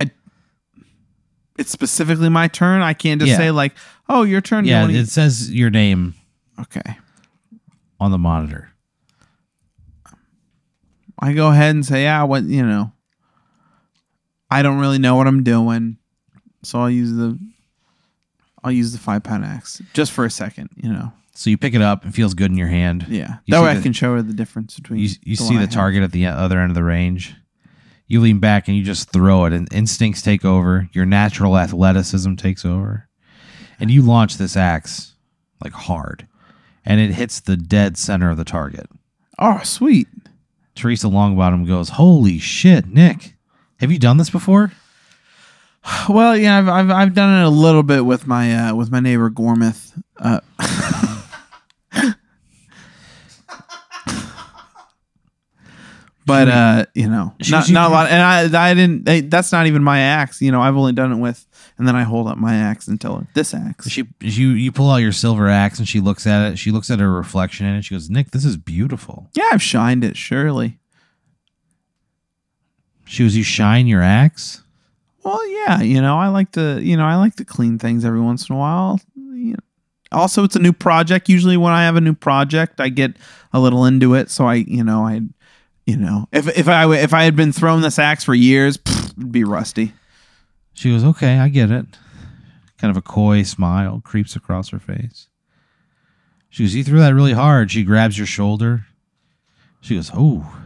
I, 0.00 0.10
it's 1.56 1.70
specifically 1.70 2.28
my 2.28 2.48
turn. 2.48 2.82
I 2.82 2.94
can't 2.94 3.20
just 3.20 3.30
Yeah. 3.30 3.36
say 3.36 3.50
like, 3.50 3.74
"Oh, 4.08 4.22
your 4.22 4.40
turn." 4.40 4.64
Yeah, 4.64 4.88
it 4.88 5.08
says 5.08 5.52
your 5.52 5.70
name 5.70 6.14
okay. 6.60 6.98
on 8.00 8.10
the 8.10 8.18
monitor. 8.18 8.70
I 11.20 11.32
go 11.32 11.48
ahead 11.48 11.74
and 11.74 11.86
say, 11.86 12.02
"Yeah, 12.02 12.22
what 12.24 12.44
you 12.44 12.64
know." 12.66 12.92
I 14.50 14.62
don't 14.62 14.78
really 14.78 14.98
know 14.98 15.14
what 15.14 15.26
I'm 15.26 15.42
doing, 15.44 15.98
so 16.62 16.80
I'll 16.80 16.90
use 16.90 17.12
the, 17.12 17.38
I'll 18.64 18.72
use 18.72 18.92
the 18.92 18.98
five 18.98 19.22
pound 19.22 19.44
axe 19.44 19.80
just 19.94 20.12
for 20.12 20.24
a 20.24 20.30
second. 20.30 20.70
You 20.76 20.92
know, 20.92 21.12
So 21.34 21.50
you 21.50 21.56
pick 21.58 21.74
it 21.74 21.82
up. 21.82 22.04
It 22.04 22.12
feels 22.14 22.34
good 22.34 22.50
in 22.50 22.56
your 22.56 22.68
hand. 22.68 23.06
yeah. 23.08 23.36
You 23.46 23.52
that 23.52 23.58
see 23.58 23.64
way 23.64 23.70
I 23.70 23.74
the- 23.74 23.82
can 23.82 23.92
show 23.92 24.14
her 24.14 24.22
the 24.22 24.32
difference 24.32 24.74
between. 24.76 25.00
You, 25.00 25.08
you 25.22 25.36
see 25.36 25.54
I 25.54 25.58
the 25.58 25.60
have. 25.66 25.70
target 25.70 26.02
at 26.02 26.12
the 26.12 26.26
other 26.26 26.58
end 26.60 26.70
of 26.70 26.74
the 26.74 26.84
range. 26.84 27.34
You 28.06 28.20
lean 28.20 28.38
back 28.38 28.68
and 28.68 28.76
you 28.76 28.82
just 28.82 29.10
throw 29.12 29.44
it, 29.44 29.52
and 29.52 29.70
instincts 29.72 30.22
take 30.22 30.44
over. 30.44 30.88
Your 30.92 31.04
natural 31.04 31.58
athleticism 31.58 32.34
takes 32.36 32.64
over, 32.64 33.08
and 33.78 33.90
you 33.90 34.00
launch 34.02 34.38
this 34.38 34.56
axe 34.56 35.14
like 35.62 35.74
hard, 35.74 36.26
and 36.86 37.00
it 37.00 37.12
hits 37.12 37.38
the 37.40 37.56
dead 37.56 37.98
center 37.98 38.30
of 38.30 38.38
the 38.38 38.44
target. 38.44 38.88
Oh, 39.38 39.60
sweet. 39.62 40.08
Teresa 40.74 41.06
Longbottom 41.08 41.66
goes, 41.66 41.90
"Holy 41.90 42.38
shit, 42.38 42.86
Nick! 42.86 43.34
Have 43.80 43.92
you 43.92 43.98
done 43.98 44.16
this 44.16 44.30
before?" 44.30 44.72
Well, 46.08 46.36
yeah, 46.36 46.58
I've, 46.58 46.68
I've 46.68 46.90
I've 46.90 47.14
done 47.14 47.42
it 47.42 47.46
a 47.46 47.50
little 47.50 47.82
bit 47.82 48.04
with 48.04 48.26
my 48.26 48.54
uh, 48.54 48.74
with 48.74 48.90
my 48.90 49.00
neighbor 49.00 49.30
Gormith. 49.30 49.92
Uh, 50.16 50.40
but 56.28 56.48
uh, 56.48 56.84
you 56.94 57.08
know, 57.08 57.34
not 57.50 57.70
not 57.70 57.90
a 57.90 57.92
lot. 57.92 58.10
And 58.10 58.22
I 58.52 58.70
I 58.70 58.74
didn't. 58.74 59.04
They, 59.04 59.22
that's 59.22 59.50
not 59.50 59.66
even 59.66 59.82
my 59.82 60.00
axe. 60.00 60.42
You 60.42 60.52
know, 60.52 60.60
I've 60.60 60.76
only 60.76 60.92
done 60.92 61.10
it 61.10 61.16
with, 61.16 61.46
and 61.78 61.88
then 61.88 61.96
I 61.96 62.02
hold 62.02 62.28
up 62.28 62.36
my 62.36 62.54
axe 62.54 62.86
and 62.86 63.00
tell 63.00 63.16
her 63.16 63.26
this 63.34 63.54
axe. 63.54 63.88
She 63.88 64.06
you 64.20 64.50
you 64.50 64.70
pull 64.70 64.90
out 64.90 64.98
your 64.98 65.12
silver 65.12 65.48
axe, 65.48 65.78
and 65.78 65.88
she 65.88 66.00
looks 66.00 66.26
at 66.26 66.52
it. 66.52 66.58
She 66.58 66.70
looks 66.70 66.90
at 66.90 67.00
her 67.00 67.10
reflection 67.10 67.66
in 67.66 67.76
it. 67.76 67.84
She 67.84 67.94
goes, 67.94 68.10
"Nick, 68.10 68.30
this 68.32 68.44
is 68.44 68.58
beautiful." 68.58 69.30
Yeah, 69.34 69.48
I've 69.52 69.62
shined 69.62 70.04
it. 70.04 70.16
Surely. 70.16 70.78
She 73.06 73.24
goes, 73.24 73.34
"You 73.36 73.42
shine 73.42 73.86
your 73.86 74.02
axe." 74.02 74.62
Well, 75.24 75.46
yeah, 75.48 75.80
you 75.80 76.00
know, 76.00 76.18
I 76.18 76.28
like 76.28 76.52
to, 76.52 76.80
you 76.82 76.96
know, 76.96 77.04
I 77.04 77.16
like 77.16 77.36
to 77.36 77.44
clean 77.44 77.78
things 77.78 78.04
every 78.04 78.20
once 78.20 78.48
in 78.48 78.54
a 78.54 78.58
while. 78.58 79.00
You 79.16 79.52
know. 79.52 79.58
Also, 80.12 80.44
it's 80.44 80.56
a 80.56 80.60
new 80.60 80.72
project. 80.72 81.28
Usually, 81.28 81.56
when 81.56 81.72
I 81.72 81.84
have 81.84 81.96
a 81.96 82.00
new 82.00 82.14
project, 82.14 82.80
I 82.80 82.88
get 82.88 83.16
a 83.52 83.60
little 83.60 83.84
into 83.84 84.14
it. 84.14 84.30
So 84.30 84.46
I, 84.46 84.54
you 84.54 84.82
know, 84.82 85.06
I, 85.06 85.22
you 85.86 85.96
know, 85.96 86.28
if 86.32 86.46
if 86.56 86.68
I 86.68 86.90
if 86.96 87.12
I 87.12 87.24
had 87.24 87.36
been 87.36 87.52
throwing 87.52 87.82
this 87.82 87.98
axe 87.98 88.24
for 88.24 88.34
years, 88.34 88.78
pfft, 88.78 89.18
it'd 89.18 89.32
be 89.32 89.44
rusty. 89.44 89.92
She 90.72 90.90
goes, 90.90 91.04
okay, 91.04 91.38
I 91.38 91.48
get 91.48 91.70
it. 91.70 91.86
Kind 92.78 92.90
of 92.90 92.96
a 92.96 93.02
coy 93.02 93.42
smile 93.42 94.00
creeps 94.04 94.36
across 94.36 94.68
her 94.68 94.78
face. 94.78 95.28
She 96.48 96.62
goes, 96.62 96.74
you 96.74 96.84
threw 96.84 97.00
that 97.00 97.14
really 97.14 97.32
hard. 97.32 97.70
She 97.70 97.82
grabs 97.82 98.16
your 98.16 98.26
shoulder. 98.26 98.86
She 99.80 99.96
goes, 99.96 100.10
oh, 100.14 100.56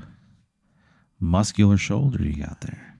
muscular 1.18 1.78
shoulder 1.78 2.22
you 2.22 2.44
got 2.44 2.60
there. 2.60 2.91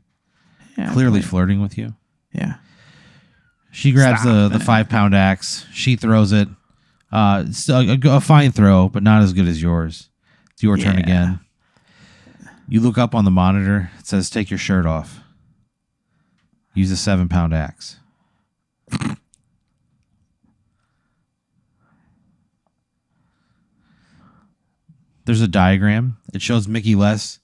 Yeah, 0.77 0.93
Clearly 0.93 1.21
but- 1.21 1.29
flirting 1.29 1.61
with 1.61 1.77
you. 1.79 1.95
yeah. 2.33 2.55
She 3.75 3.93
grabs 3.93 4.21
Stop 4.21 4.33
the, 4.35 4.49
the 4.49 4.57
it. 4.63 4.67
five 4.67 4.89
pound 4.91 5.15
axe. 5.15 5.65
She 5.73 5.97
throws 5.97 6.33
it. 6.33 6.47
Uh, 7.11 7.45
it's 7.47 7.69
a, 7.71 7.75
a- 8.05 8.17
a 8.17 8.21
fine 8.21 8.53
throw, 8.53 8.89
but 8.89 9.03
not 9.03 9.23
as 9.23 9.33
good 9.33 9.49
as 9.49 9.63
yours. 9.63 10.11
It's 10.53 10.63
your 10.63 10.77
turn 10.77 10.99
again. 10.99 11.41
You 12.69 12.81
look 12.81 12.99
up 12.99 13.15
on 13.15 13.25
the 13.25 13.31
monitor. 13.31 13.91
It 13.99 14.07
says, 14.07 14.29
take 14.31 14.51
your 14.51 14.59
shirt 14.59 14.85
off. 14.87 15.21
Use 16.75 16.91
a 16.91 16.97
seven 16.97 17.29
pound 17.29 17.55
axe. 17.55 17.97
There's 25.25 25.41
a 25.41 25.49
diagram. 25.49 26.17
It 26.35 26.43
shows 26.43 26.67
Mickey 26.67 26.95
Less 26.95 27.39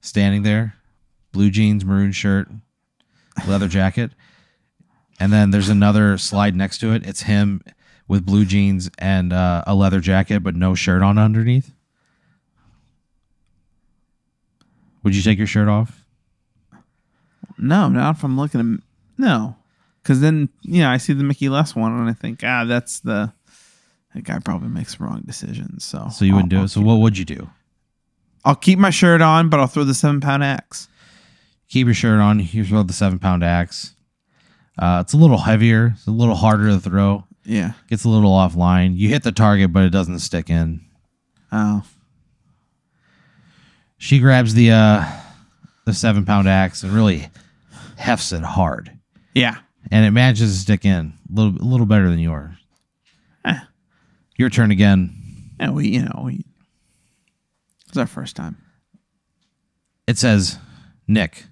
standing 0.00 0.42
there, 0.42 0.74
blue 1.32 1.50
jeans, 1.50 1.84
maroon 1.84 2.12
shirt, 2.12 2.48
leather 3.46 3.68
jacket. 3.68 4.12
And 5.18 5.32
then 5.32 5.50
there's 5.50 5.68
another 5.68 6.16
slide 6.18 6.56
next 6.56 6.78
to 6.78 6.92
it. 6.92 7.06
It's 7.06 7.22
him 7.22 7.62
with 8.08 8.24
blue 8.24 8.44
jeans 8.44 8.90
and 8.98 9.32
uh, 9.32 9.62
a 9.66 9.74
leather 9.74 10.00
jacket, 10.00 10.42
but 10.42 10.56
no 10.56 10.74
shirt 10.74 11.02
on 11.02 11.18
underneath. 11.18 11.72
Would 15.02 15.14
you 15.14 15.22
take 15.22 15.38
your 15.38 15.46
shirt 15.46 15.68
off? 15.68 16.04
No, 17.58 17.88
not 17.88 18.16
if 18.16 18.24
I'm 18.24 18.38
looking 18.38 18.60
at 18.60 18.80
no, 19.18 19.56
because 20.02 20.20
then 20.20 20.48
yeah, 20.62 20.90
I 20.90 20.96
see 20.96 21.12
the 21.12 21.24
Mickey 21.24 21.48
Les 21.48 21.74
one 21.74 21.92
and 21.92 22.08
I 22.08 22.14
think 22.14 22.42
ah, 22.42 22.64
that's 22.64 23.00
the 23.00 23.32
that 24.14 24.24
guy 24.24 24.38
probably 24.38 24.68
makes 24.68 24.98
wrong 24.98 25.22
decisions. 25.26 25.84
So 25.84 26.08
So 26.10 26.24
you 26.24 26.34
wouldn't 26.34 26.52
I'll, 26.52 26.60
do 26.60 26.64
it. 26.64 26.68
So 26.68 26.80
what 26.80 26.96
would 26.96 27.18
you 27.18 27.24
do? 27.24 27.50
I'll 28.44 28.56
keep 28.56 28.78
my 28.78 28.90
shirt 28.90 29.20
on, 29.20 29.50
but 29.50 29.60
I'll 29.60 29.66
throw 29.66 29.84
the 29.84 29.94
seven 29.94 30.20
pound 30.20 30.42
axe. 30.42 30.88
Keep 31.70 31.86
your 31.86 31.94
shirt 31.94 32.20
on. 32.20 32.40
You 32.40 32.64
throw 32.64 32.82
the 32.82 32.92
seven 32.92 33.18
pound 33.18 33.42
axe. 33.42 33.94
Uh, 34.78 34.98
it's 35.02 35.12
a 35.12 35.16
little 35.16 35.38
heavier. 35.38 35.92
It's 35.94 36.06
a 36.06 36.10
little 36.10 36.34
harder 36.34 36.68
to 36.68 36.78
throw. 36.78 37.24
Yeah. 37.44 37.72
Gets 37.88 38.04
a 38.04 38.08
little 38.08 38.32
offline. 38.32 38.96
You 38.96 39.08
hit 39.08 39.22
the 39.22 39.32
target, 39.32 39.72
but 39.72 39.84
it 39.84 39.90
doesn't 39.90 40.18
stick 40.18 40.50
in. 40.50 40.80
Oh. 41.52 41.82
She 43.98 44.18
grabs 44.18 44.54
the 44.54 44.70
uh, 44.72 45.04
the 45.84 45.92
seven 45.94 46.24
pound 46.24 46.48
axe 46.48 46.82
and 46.82 46.92
really 46.92 47.28
hefts 47.96 48.32
it 48.32 48.42
hard, 48.42 48.90
Yeah. 49.34 49.58
and 49.90 50.06
it 50.06 50.10
manages 50.12 50.54
to 50.54 50.60
stick 50.60 50.84
in 50.86 51.12
a 51.30 51.34
little 51.34 51.60
a 51.60 51.66
little 51.66 51.86
better 51.86 52.08
than 52.08 52.18
yours. 52.18 52.54
Eh. 53.44 53.58
Your 54.36 54.48
turn 54.48 54.70
again. 54.70 55.14
And 55.58 55.74
we, 55.74 55.88
you 55.88 56.02
know, 56.02 56.22
we. 56.24 56.46
It's 57.88 57.98
our 57.98 58.06
first 58.06 58.36
time. 58.36 58.56
It 60.06 60.16
says, 60.16 60.58
Nick, 61.06 61.44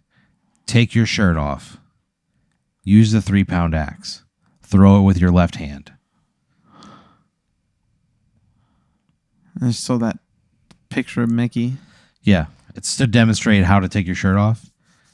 take 0.68 0.94
your 0.94 1.06
shirt 1.06 1.36
off. 1.36 1.78
Use 2.84 3.10
the 3.10 3.20
three 3.20 3.42
pound 3.44 3.74
axe. 3.74 4.22
Throw 4.62 5.00
it 5.00 5.02
with 5.02 5.18
your 5.18 5.32
left 5.32 5.56
hand. 5.56 5.92
I 9.60 9.70
saw 9.72 9.96
that 9.98 10.18
picture 10.88 11.22
of 11.22 11.30
Mickey. 11.30 11.74
Yeah, 12.22 12.46
it's 12.76 12.96
to 12.98 13.06
demonstrate 13.06 13.64
how 13.64 13.80
to 13.80 13.88
take 13.88 14.06
your 14.06 14.14
shirt 14.14 14.36
off. 14.36 14.70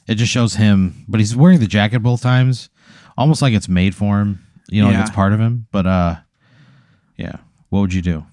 It 0.07 0.15
just 0.15 0.31
shows 0.31 0.55
him, 0.55 1.03
but 1.07 1.19
he's 1.19 1.35
wearing 1.35 1.59
the 1.59 1.67
jacket 1.67 1.99
both 1.99 2.21
times, 2.21 2.69
almost 3.17 3.41
like 3.41 3.53
it's 3.53 3.67
made 3.69 3.95
for 3.95 4.19
him. 4.19 4.45
You 4.69 4.81
know, 4.81 4.87
like 4.89 4.97
Yeah. 4.97 5.01
it's 5.01 5.11
part 5.15 5.33
of 5.33 5.39
him. 5.39 5.67
But 5.71 5.87
uh, 5.87 6.15
yeah. 7.17 7.37
What 7.69 7.79
would 7.81 7.93
you 7.93 8.01
do? 8.03 8.25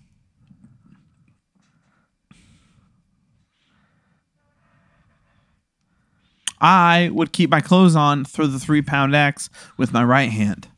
I 6.62 7.10
would 7.12 7.32
keep 7.32 7.50
my 7.50 7.60
clothes 7.60 7.96
on, 7.96 8.24
throw 8.24 8.46
the 8.46 8.58
three 8.60 8.82
pound 8.82 9.14
axe 9.16 9.50
with 9.76 9.92
my 9.92 10.02
right 10.04 10.30
hand. 10.30 10.68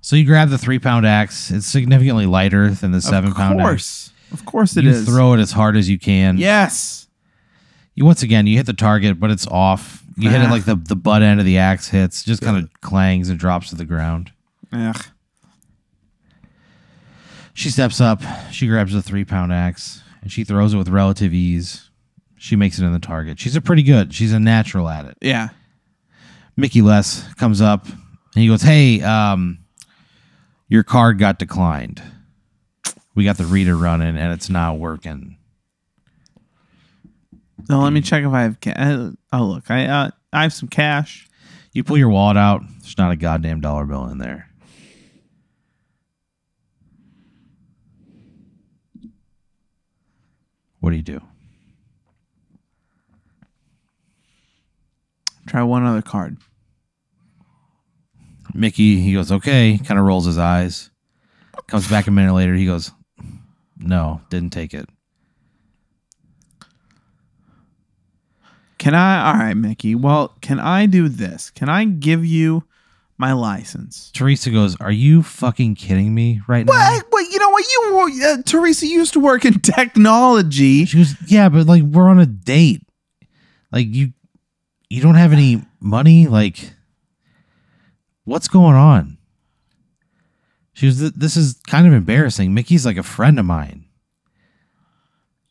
So 0.00 0.16
you 0.16 0.24
grab 0.24 0.48
the 0.48 0.56
three 0.58 0.78
pound 0.78 1.06
axe. 1.06 1.50
It's 1.50 1.66
significantly 1.66 2.24
lighter 2.24 2.70
than 2.70 2.92
the 2.92 3.00
seven 3.02 3.32
of 3.32 3.36
pound 3.36 3.60
axe. 3.60 3.68
course. 3.68 4.12
Of 4.32 4.44
course 4.46 4.76
it 4.76 4.84
you 4.84 4.90
is. 4.90 5.04
throw 5.06 5.34
it 5.34 5.40
as 5.40 5.52
hard 5.52 5.76
as 5.76 5.88
you 5.90 5.98
can. 5.98 6.38
Yes. 6.38 7.08
You 7.96 8.04
once 8.04 8.22
again 8.22 8.46
you 8.46 8.56
hit 8.56 8.66
the 8.66 8.72
target, 8.72 9.18
but 9.18 9.30
it's 9.32 9.46
off. 9.48 10.04
You 10.16 10.30
hit 10.30 10.40
it 10.40 10.46
Ah. 10.46 10.50
like 10.52 10.64
the 10.64 10.76
the 10.76 10.96
butt 10.96 11.22
end 11.22 11.40
of 11.40 11.46
the 11.46 11.58
axe 11.58 11.88
hits, 11.88 12.22
just 12.22 12.40
kind 12.40 12.56
of 12.56 12.70
clangs 12.80 13.28
and 13.28 13.38
drops 13.38 13.70
to 13.70 13.74
the 13.74 13.84
ground. 13.84 14.30
Ugh. 14.72 15.04
She 17.52 17.70
steps 17.70 18.00
up. 18.00 18.22
She 18.52 18.68
grabs 18.68 18.92
the 18.92 19.02
three 19.02 19.24
pound 19.24 19.52
axe 19.52 20.02
and 20.22 20.30
she 20.30 20.44
throws 20.44 20.72
it 20.74 20.76
with 20.78 20.88
relative 20.88 21.34
ease. 21.34 21.89
She 22.42 22.56
makes 22.56 22.78
it 22.78 22.86
in 22.86 22.92
the 22.94 22.98
target. 22.98 23.38
She's 23.38 23.54
a 23.54 23.60
pretty 23.60 23.82
good. 23.82 24.14
She's 24.14 24.32
a 24.32 24.40
natural 24.40 24.88
at 24.88 25.04
it. 25.04 25.18
Yeah. 25.20 25.50
Mickey 26.56 26.80
Les 26.80 27.22
comes 27.34 27.60
up 27.60 27.86
and 27.86 27.96
he 28.42 28.48
goes, 28.48 28.62
"Hey, 28.62 29.02
um, 29.02 29.58
your 30.66 30.82
card 30.82 31.18
got 31.18 31.38
declined. 31.38 32.02
We 33.14 33.24
got 33.24 33.36
the 33.36 33.44
reader 33.44 33.76
running 33.76 34.16
and 34.16 34.32
it's 34.32 34.48
not 34.48 34.78
working." 34.78 35.36
Now 37.68 37.82
let 37.82 37.92
me 37.92 38.00
check 38.00 38.24
if 38.24 38.32
I 38.32 38.40
have. 38.44 38.58
Ca- 38.58 38.72
uh, 38.74 39.10
oh 39.34 39.44
look, 39.44 39.70
I 39.70 39.84
uh, 39.84 40.10
I 40.32 40.42
have 40.42 40.54
some 40.54 40.70
cash. 40.70 41.28
You 41.74 41.84
pull 41.84 41.98
your 41.98 42.08
wallet 42.08 42.38
out. 42.38 42.62
There's 42.80 42.96
not 42.96 43.12
a 43.12 43.16
goddamn 43.16 43.60
dollar 43.60 43.84
bill 43.84 44.06
in 44.06 44.16
there. 44.16 44.48
What 50.80 50.88
do 50.88 50.96
you 50.96 51.02
do? 51.02 51.20
Try 55.50 55.64
one 55.64 55.84
other 55.84 56.00
card. 56.00 56.36
Mickey, 58.54 59.00
he 59.00 59.14
goes, 59.14 59.32
okay, 59.32 59.80
kind 59.84 59.98
of 59.98 60.06
rolls 60.06 60.24
his 60.24 60.38
eyes. 60.38 60.90
Comes 61.66 61.88
back 61.88 62.06
a 62.06 62.12
minute 62.12 62.34
later. 62.34 62.54
He 62.54 62.66
goes, 62.66 62.92
no, 63.76 64.20
didn't 64.30 64.50
take 64.50 64.74
it. 64.74 64.88
Can 68.78 68.94
I? 68.94 69.26
All 69.26 69.38
right, 69.38 69.54
Mickey. 69.54 69.96
Well, 69.96 70.36
can 70.40 70.60
I 70.60 70.86
do 70.86 71.08
this? 71.08 71.50
Can 71.50 71.68
I 71.68 71.84
give 71.84 72.24
you 72.24 72.62
my 73.18 73.32
license? 73.32 74.12
Teresa 74.14 74.50
goes, 74.50 74.76
are 74.76 74.92
you 74.92 75.24
fucking 75.24 75.74
kidding 75.74 76.14
me 76.14 76.42
right 76.46 76.64
now? 76.64 76.72
What? 76.72 77.06
What? 77.10 77.32
You 77.32 77.40
know 77.40 77.50
what? 77.50 77.64
You 77.64 78.24
uh, 78.24 78.42
Teresa 78.46 78.86
used 78.86 79.14
to 79.14 79.20
work 79.20 79.44
in 79.44 79.54
technology. 79.58 80.84
She 80.84 80.98
goes, 80.98 81.16
yeah, 81.26 81.48
but 81.48 81.66
like 81.66 81.82
we're 81.82 82.08
on 82.08 82.20
a 82.20 82.26
date. 82.26 82.82
Like 83.72 83.88
you, 83.88 84.12
you 84.90 85.00
don't 85.00 85.14
have 85.14 85.32
any 85.32 85.62
money. 85.80 86.26
Like, 86.26 86.72
what's 88.24 88.48
going 88.48 88.74
on? 88.74 89.16
She 90.72 90.86
was, 90.86 91.12
this 91.12 91.36
is 91.36 91.60
kind 91.66 91.86
of 91.86 91.92
embarrassing. 91.92 92.52
Mickey's 92.52 92.84
like 92.84 92.96
a 92.96 93.02
friend 93.02 93.38
of 93.38 93.46
mine. 93.46 93.86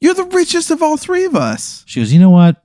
You're 0.01 0.13
the 0.13 0.25
richest 0.25 0.71
of 0.71 0.83
all 0.83 0.97
three 0.97 1.25
of 1.25 1.35
us. 1.35 1.83
She 1.87 1.99
goes, 1.99 2.13
you 2.13 2.19
know 2.19 2.29
what? 2.29 2.63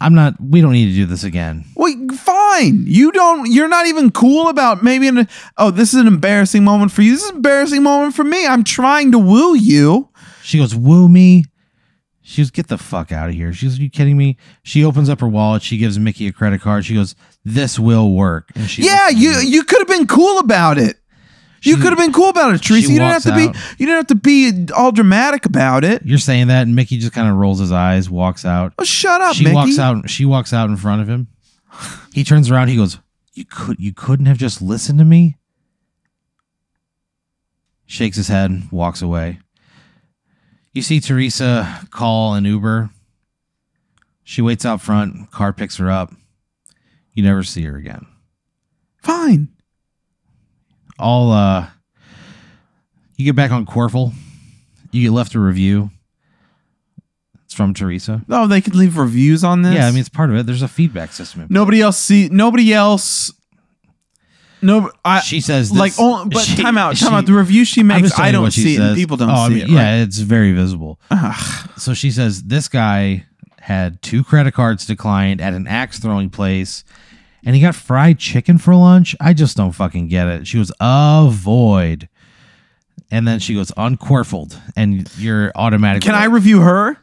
I'm 0.00 0.14
not. 0.14 0.34
We 0.38 0.60
don't 0.60 0.72
need 0.72 0.90
to 0.90 0.94
do 0.94 1.06
this 1.06 1.24
again. 1.24 1.64
Wait, 1.76 1.96
fine. 2.12 2.84
You 2.86 3.10
don't. 3.10 3.50
You're 3.50 3.68
not 3.68 3.86
even 3.86 4.10
cool 4.10 4.48
about 4.48 4.82
maybe. 4.82 5.08
An, 5.08 5.26
oh, 5.56 5.70
this 5.70 5.94
is 5.94 6.00
an 6.00 6.06
embarrassing 6.06 6.62
moment 6.62 6.92
for 6.92 7.00
you. 7.00 7.12
This 7.12 7.22
is 7.22 7.30
an 7.30 7.36
embarrassing 7.36 7.82
moment 7.82 8.14
for 8.14 8.24
me. 8.24 8.46
I'm 8.46 8.64
trying 8.64 9.12
to 9.12 9.18
woo 9.18 9.54
you. 9.54 10.10
She 10.42 10.58
goes, 10.58 10.74
woo 10.74 11.08
me. 11.08 11.44
She 12.26 12.40
goes, 12.40 12.50
get 12.50 12.68
the 12.68 12.78
fuck 12.78 13.12
out 13.12 13.28
of 13.28 13.34
here. 13.34 13.52
She 13.52 13.66
goes, 13.66 13.78
are 13.78 13.82
you 13.82 13.90
kidding 13.90 14.16
me? 14.16 14.38
She 14.62 14.82
opens 14.82 15.10
up 15.10 15.20
her 15.20 15.28
wallet. 15.28 15.62
She 15.62 15.76
gives 15.76 15.98
Mickey 15.98 16.26
a 16.26 16.32
credit 16.32 16.62
card. 16.62 16.86
She 16.86 16.94
goes, 16.94 17.14
this 17.44 17.78
will 17.78 18.12
work. 18.12 18.50
And 18.54 18.68
she 18.68 18.82
yeah, 18.82 19.10
you 19.10 19.36
me. 19.36 19.46
you 19.46 19.62
could 19.62 19.80
have 19.80 19.88
been 19.88 20.06
cool 20.06 20.38
about 20.38 20.78
it. 20.78 20.96
You 21.60 21.76
could 21.76 21.90
have 21.90 21.98
been 21.98 22.12
cool 22.12 22.30
about 22.30 22.54
it, 22.54 22.62
Teresa. 22.62 22.90
You 22.90 22.98
don't 22.98 23.10
have 23.10 23.24
walks 23.26 23.44
to 23.46 23.52
be. 23.52 23.58
You 23.78 23.86
don't 23.86 23.96
have 23.96 24.06
to 24.08 24.14
be 24.14 24.66
all 24.74 24.90
dramatic 24.90 25.44
about 25.44 25.84
it. 25.84 26.02
You're 26.04 26.18
saying 26.18 26.48
that, 26.48 26.62
and 26.62 26.74
Mickey 26.74 26.98
just 26.98 27.12
kind 27.12 27.28
of 27.28 27.36
rolls 27.36 27.58
his 27.58 27.72
eyes, 27.72 28.08
walks 28.08 28.44
out. 28.44 28.72
Oh, 28.78 28.84
shut 28.84 29.20
up, 29.20 29.34
she 29.34 29.44
Mickey. 29.44 29.54
walks 29.54 29.78
out. 29.78 30.10
She 30.10 30.24
walks 30.24 30.52
out 30.52 30.68
in 30.68 30.76
front 30.76 31.02
of 31.02 31.08
him. 31.08 31.28
He 32.12 32.22
turns 32.22 32.50
around. 32.50 32.68
He 32.68 32.76
goes, 32.76 32.98
"You 33.32 33.44
could. 33.46 33.80
You 33.80 33.94
couldn't 33.94 34.26
have 34.26 34.36
just 34.38 34.60
listened 34.60 34.98
to 34.98 35.04
me." 35.06 35.36
Shakes 37.86 38.16
his 38.16 38.28
head, 38.28 38.70
walks 38.70 39.00
away. 39.00 39.40
You 40.74 40.82
see 40.82 41.00
Teresa 41.00 41.86
call 41.90 42.34
an 42.34 42.44
Uber. 42.44 42.90
She 44.24 44.42
waits 44.42 44.66
out 44.66 44.80
front. 44.80 45.30
Car 45.30 45.52
picks 45.52 45.76
her 45.76 45.90
up. 45.90 46.12
You 47.12 47.22
never 47.22 47.44
see 47.44 47.62
her 47.62 47.76
again. 47.76 48.06
Fine. 49.02 49.48
All 50.98 51.30
uh, 51.30 51.68
you 53.16 53.24
get 53.24 53.36
back 53.36 53.52
on 53.52 53.66
Corfle. 53.66 54.12
You 54.90 55.02
get 55.02 55.12
left 55.12 55.34
a 55.34 55.40
review. 55.40 55.90
It's 57.44 57.54
from 57.54 57.74
Teresa. 57.74 58.24
Oh, 58.28 58.46
they 58.46 58.60
could 58.60 58.74
leave 58.74 58.96
reviews 58.96 59.44
on 59.44 59.62
this. 59.62 59.74
Yeah, 59.74 59.86
I 59.86 59.90
mean 59.90 60.00
it's 60.00 60.08
part 60.08 60.30
of 60.30 60.36
it. 60.36 60.46
There's 60.46 60.62
a 60.62 60.68
feedback 60.68 61.12
system. 61.12 61.46
Nobody 61.50 61.80
else 61.80 61.98
see. 61.98 62.28
Nobody 62.30 62.72
else. 62.72 63.32
No, 64.64 64.90
I 65.04 65.20
she 65.20 65.40
says 65.40 65.70
like. 65.72 65.92
Oh, 65.98 66.24
but 66.24 66.40
she- 66.40 66.62
time 66.62 66.78
out. 66.78 66.96
Time 66.96 67.10
she- 67.10 67.14
out. 67.16 67.26
The 67.26 67.32
review 67.34 67.64
she 67.64 67.82
makes, 67.82 68.18
I 68.18 68.32
don't 68.32 68.50
see 68.50 68.74
it. 68.76 68.80
and. 68.80 68.96
People 68.96 69.16
don't 69.16 69.30
Oh, 69.30 69.34
I 69.34 69.48
mean, 69.48 69.58
it. 69.62 69.68
Yeah, 69.68 70.02
it's 70.02 70.18
very 70.18 70.52
visible. 70.52 70.98
Ugh. 71.10 71.68
So 71.76 71.94
she 71.94 72.10
says 72.10 72.44
this 72.44 72.68
guy 72.68 73.26
had 73.60 74.00
two 74.02 74.24
credit 74.24 74.52
cards 74.54 74.86
declined 74.86 75.40
at 75.40 75.54
an 75.54 75.66
axe 75.66 75.98
throwing 75.98 76.30
place, 76.30 76.84
and 77.44 77.54
he 77.54 77.60
got 77.62 77.74
fried 77.74 78.18
chicken 78.18 78.58
for 78.58 78.74
lunch. 78.74 79.14
I 79.20 79.34
just 79.34 79.56
don't 79.56 79.72
fucking 79.72 80.08
get 80.08 80.26
it. 80.28 80.46
She 80.46 80.58
was 80.58 80.72
avoid, 80.80 82.08
and 83.10 83.26
then 83.28 83.38
she 83.38 83.54
goes 83.54 83.70
uncorfled, 83.72 84.58
and 84.76 85.08
you're 85.18 85.52
automatically. 85.54 86.06
Can 86.06 86.14
I 86.14 86.24
review 86.24 86.60
her? 86.60 86.96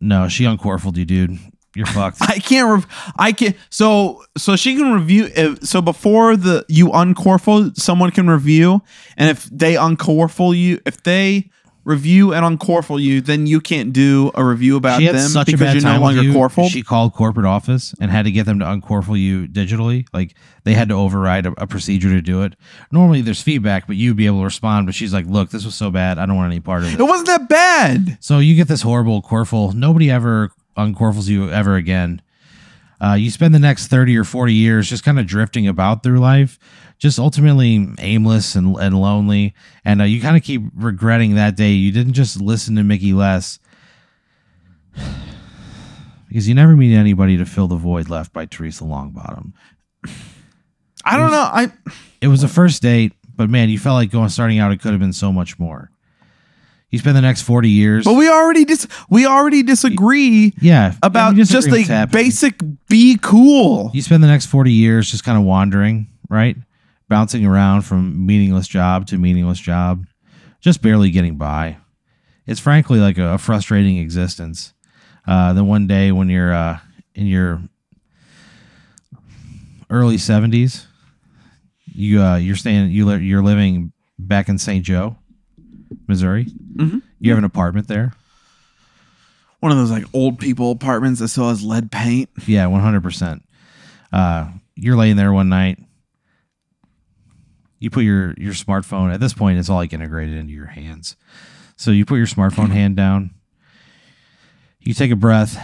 No, 0.00 0.28
she 0.28 0.44
uncorfled 0.44 0.96
you, 0.96 1.04
dude. 1.04 1.38
You're 1.74 1.86
fucked. 1.98 2.18
I 2.20 2.38
can't. 2.38 2.68
Rev- 2.68 3.12
I 3.16 3.32
can. 3.32 3.54
So 3.70 4.24
so 4.36 4.56
she 4.56 4.76
can 4.76 4.92
review. 4.92 5.28
If, 5.34 5.64
so 5.64 5.80
before 5.80 6.36
the 6.36 6.64
you 6.68 6.88
uncorfle, 6.88 7.76
someone 7.76 8.10
can 8.10 8.28
review, 8.28 8.82
and 9.16 9.30
if 9.30 9.44
they 9.44 9.74
uncorfle 9.74 10.56
you, 10.56 10.80
if 10.84 11.02
they 11.02 11.50
review 11.84 12.32
and 12.32 12.44
uncorfle 12.44 13.00
you, 13.00 13.20
then 13.20 13.46
you 13.46 13.60
can't 13.60 13.92
do 13.92 14.30
a 14.34 14.44
review 14.44 14.76
about 14.76 15.00
she 15.00 15.06
had 15.06 15.16
them 15.16 15.28
such 15.28 15.48
a 15.48 15.52
because 15.52 15.60
bad 15.60 15.74
you're 15.74 15.82
time 15.82 16.00
no 16.00 16.06
with 16.06 16.16
longer 16.16 16.28
you, 16.28 16.32
corfled. 16.32 16.70
She 16.70 16.82
called 16.82 17.12
corporate 17.14 17.46
office 17.46 17.94
and 18.00 18.10
had 18.10 18.24
to 18.24 18.30
get 18.30 18.46
them 18.46 18.58
to 18.60 18.64
uncorfle 18.64 19.18
you 19.18 19.48
digitally. 19.48 20.06
Like 20.12 20.34
they 20.64 20.74
had 20.74 20.88
to 20.90 20.94
override 20.94 21.46
a, 21.46 21.52
a 21.58 21.66
procedure 21.66 22.10
to 22.10 22.22
do 22.22 22.42
it. 22.42 22.54
Normally 22.90 23.20
there's 23.20 23.42
feedback, 23.42 23.86
but 23.86 23.96
you'd 23.96 24.16
be 24.16 24.26
able 24.26 24.38
to 24.40 24.44
respond. 24.44 24.86
But 24.86 24.94
she's 24.94 25.12
like, 25.12 25.26
"Look, 25.26 25.50
this 25.50 25.64
was 25.64 25.74
so 25.74 25.90
bad. 25.90 26.18
I 26.18 26.26
don't 26.26 26.36
want 26.36 26.52
any 26.52 26.60
part 26.60 26.84
of 26.84 26.94
it." 26.94 27.00
it 27.00 27.04
wasn't 27.04 27.28
that 27.28 27.48
bad. 27.48 28.18
So 28.20 28.38
you 28.38 28.54
get 28.54 28.68
this 28.68 28.82
horrible 28.82 29.22
corfle. 29.22 29.74
Nobody 29.74 30.10
ever 30.10 30.52
uncorfles 30.76 31.28
you 31.28 31.50
ever 31.50 31.76
again. 31.76 32.22
Uh, 33.00 33.14
you 33.14 33.30
spend 33.30 33.54
the 33.54 33.58
next 33.58 33.88
30 33.88 34.16
or 34.16 34.24
40 34.24 34.54
years 34.54 34.88
just 34.88 35.02
kind 35.04 35.18
of 35.18 35.26
drifting 35.26 35.66
about 35.66 36.02
through 36.02 36.20
life, 36.20 36.58
just 36.98 37.18
ultimately 37.18 37.88
aimless 37.98 38.54
and, 38.54 38.76
and 38.76 39.00
lonely. 39.00 39.54
And 39.84 40.00
uh, 40.00 40.04
you 40.04 40.20
kind 40.20 40.36
of 40.36 40.42
keep 40.44 40.62
regretting 40.74 41.34
that 41.34 41.56
day 41.56 41.72
you 41.72 41.90
didn't 41.90 42.12
just 42.12 42.40
listen 42.40 42.76
to 42.76 42.84
Mickey 42.84 43.12
Less 43.12 43.58
because 46.28 46.48
you 46.48 46.54
never 46.54 46.76
meet 46.76 46.94
anybody 46.94 47.36
to 47.36 47.44
fill 47.44 47.66
the 47.66 47.76
void 47.76 48.08
left 48.08 48.32
by 48.32 48.46
Teresa 48.46 48.84
Longbottom. 48.84 49.52
I 51.04 51.16
don't 51.16 51.30
know. 51.32 51.38
I 51.38 51.72
It 52.20 52.28
was 52.28 52.42
a 52.42 52.48
first 52.48 52.82
date, 52.82 53.12
but 53.34 53.50
man, 53.50 53.68
you 53.68 53.78
felt 53.78 53.94
like 53.94 54.10
going 54.10 54.28
starting 54.28 54.58
out, 54.58 54.72
it 54.72 54.80
could 54.80 54.92
have 54.92 55.00
been 55.00 55.12
so 55.12 55.32
much 55.32 55.58
more. 55.58 55.91
You 56.92 56.98
spend 56.98 57.16
the 57.16 57.22
next 57.22 57.42
40 57.42 57.70
years. 57.70 58.04
but 58.04 58.12
we 58.12 58.28
already 58.28 58.66
dis 58.66 58.86
we 59.08 59.24
already 59.24 59.62
disagree 59.62 60.52
yeah. 60.60 60.94
about 61.02 61.34
disagree 61.36 61.84
just 61.84 61.90
a 61.90 62.06
basic 62.06 62.60
be 62.88 63.18
cool. 63.20 63.90
You 63.94 64.02
spend 64.02 64.22
the 64.22 64.28
next 64.28 64.46
40 64.46 64.70
years 64.70 65.10
just 65.10 65.24
kind 65.24 65.38
of 65.38 65.44
wandering, 65.44 66.08
right? 66.28 66.54
Bouncing 67.08 67.46
around 67.46 67.82
from 67.82 68.26
meaningless 68.26 68.68
job 68.68 69.06
to 69.06 69.16
meaningless 69.16 69.58
job, 69.58 70.06
just 70.60 70.82
barely 70.82 71.10
getting 71.10 71.38
by. 71.38 71.78
It's 72.46 72.60
frankly 72.60 73.00
like 73.00 73.16
a, 73.16 73.34
a 73.34 73.38
frustrating 73.38 73.96
existence. 73.96 74.74
Uh, 75.26 75.54
then 75.54 75.66
one 75.66 75.86
day 75.86 76.12
when 76.12 76.28
you're 76.28 76.52
uh, 76.52 76.78
in 77.14 77.26
your 77.26 77.62
early 79.88 80.16
70s, 80.16 80.84
you 81.86 82.20
uh, 82.20 82.36
you're 82.36 82.56
staying 82.56 82.90
you 82.90 83.06
li- 83.06 83.24
you're 83.24 83.42
living 83.42 83.92
back 84.18 84.50
in 84.50 84.58
St. 84.58 84.84
Joe, 84.84 85.16
Missouri. 86.12 86.46
Mhm. 86.76 87.02
You 87.20 87.30
have 87.30 87.38
an 87.38 87.44
apartment 87.44 87.88
there. 87.88 88.12
One 89.60 89.72
of 89.72 89.78
those 89.78 89.90
like 89.90 90.04
old 90.12 90.38
people 90.38 90.70
apartments 90.72 91.20
that 91.20 91.28
still 91.28 91.48
has 91.48 91.62
lead 91.62 91.90
paint. 91.90 92.28
Yeah, 92.46 92.66
one 92.66 92.80
hundred 92.80 93.02
percent. 93.02 93.42
Uh, 94.12 94.50
you're 94.74 94.96
laying 94.96 95.16
there 95.16 95.32
one 95.32 95.48
night. 95.48 95.78
You 97.78 97.90
put 97.90 98.04
your 98.04 98.34
your 98.38 98.52
smartphone. 98.54 99.12
At 99.12 99.20
this 99.20 99.32
point, 99.32 99.58
it's 99.58 99.68
all 99.68 99.76
like 99.76 99.92
integrated 99.92 100.36
into 100.36 100.52
your 100.52 100.66
hands. 100.66 101.16
So 101.76 101.90
you 101.90 102.04
put 102.04 102.16
your 102.16 102.26
smartphone 102.26 102.70
hand 102.70 102.96
down. 102.96 103.30
You 104.80 104.94
take 104.94 105.10
a 105.10 105.16
breath. 105.16 105.56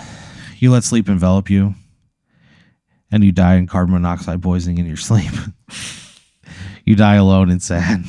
You 0.61 0.71
let 0.73 0.85
sleep 0.85 1.09
envelop 1.09 1.51
you, 1.51 1.75
and 3.11 3.23
you 3.25 3.31
die 3.33 3.55
in 3.57 3.67
carbon 3.67 3.95
monoxide 3.95 4.43
poisoning 4.43 4.79
in 4.79 4.87
your 4.87 4.97
sleep. 5.09 5.31
you 6.85 6.95
die 6.97 7.15
alone 7.17 7.51
and 7.51 7.63
sad. 7.63 8.05